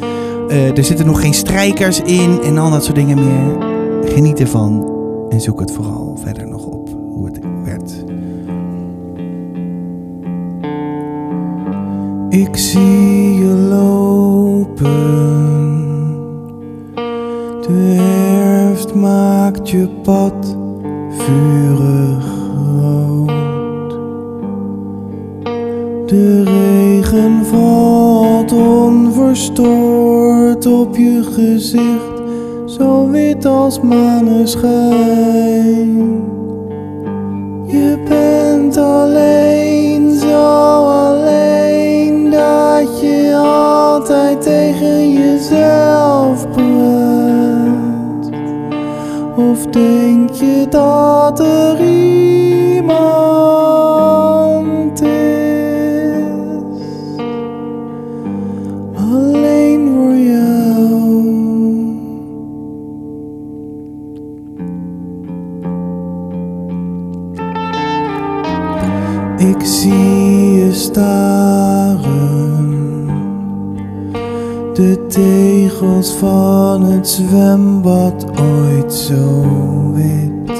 Eh, 0.49 0.77
er 0.77 0.85
zitten 0.85 1.07
nog 1.07 1.21
geen 1.21 1.35
strijkers 1.35 2.01
in 2.01 2.41
en 2.43 2.59
al 2.59 2.71
dat 2.71 2.85
soort 2.85 2.97
dingen 2.97 3.19
meer. 3.19 3.57
Geniet 4.05 4.41
ervan 4.41 4.91
en 5.29 5.41
zoek 5.41 5.61
het 5.61 5.73
vooral 5.73 6.19
verder 6.23 6.49
nog 6.49 6.67
op 6.67 6.89
hoe 7.13 7.27
het 7.27 7.39
werd. 7.65 8.05
Ik 12.29 12.57
zie 12.57 13.35
je 13.35 13.55
lopen. 13.69 14.91
De 17.61 17.73
herfst 17.73 18.95
maakt 18.95 19.71
je 19.71 19.89
pad 20.03 20.57
vurig 21.11 22.32
De 26.13 26.43
regen 26.43 27.45
valt 27.45 28.53
onverstoord 28.53 30.67
op 30.67 30.97
je 30.97 31.23
gezicht, 31.33 32.23
zo 32.67 33.09
wit 33.09 33.47
als 33.47 33.81
maneschijn. 33.81 34.71
Je 37.67 38.03
bent 38.09 38.77
alleen, 38.77 40.19
zo 40.19 40.87
alleen, 40.87 42.31
dat 42.31 43.01
je 43.01 43.37
altijd 43.37 44.43
tegen 44.43 45.13
jezelf 45.13 46.47
praat. 46.51 48.31
Of 49.37 49.67
denk 49.67 50.31
je 50.31 50.67
dat 50.71 51.41
er 51.41 51.81
iemand 51.81 53.72
Ik 69.63 69.69
zie 69.69 70.53
je 70.53 70.73
staren. 70.73 72.01
De 74.75 75.07
tegels 75.09 76.11
van 76.11 76.83
het 76.83 77.09
zwembad 77.09 78.27
ooit 78.41 78.95
zo 78.95 79.45
wit. 79.93 80.51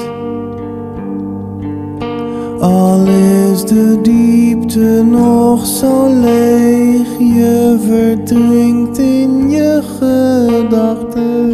Al 2.59 3.07
is 3.07 3.65
de 3.65 3.99
diepte 4.01 5.03
nog 5.09 5.65
zo 5.65 6.07
leeg, 6.07 7.17
je 7.17 7.77
verdrinkt 7.87 8.97
in 8.97 9.49
je 9.49 9.81
gedachten. 9.99 11.49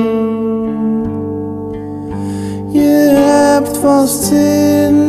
Je 2.68 3.12
hebt 3.16 3.78
vast 3.78 4.24
zin, 4.24 5.09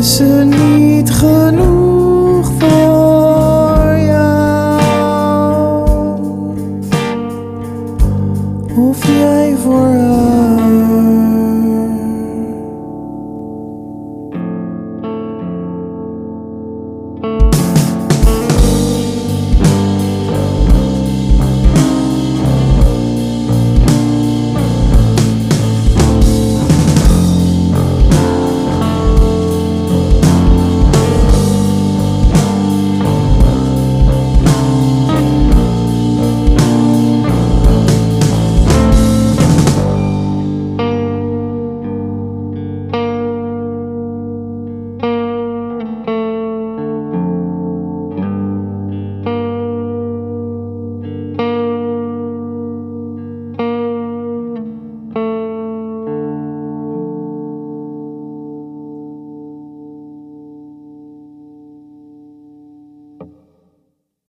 is 0.00 0.20
er 0.20 0.46
niet 0.46 1.10
genoeg. 1.10 1.69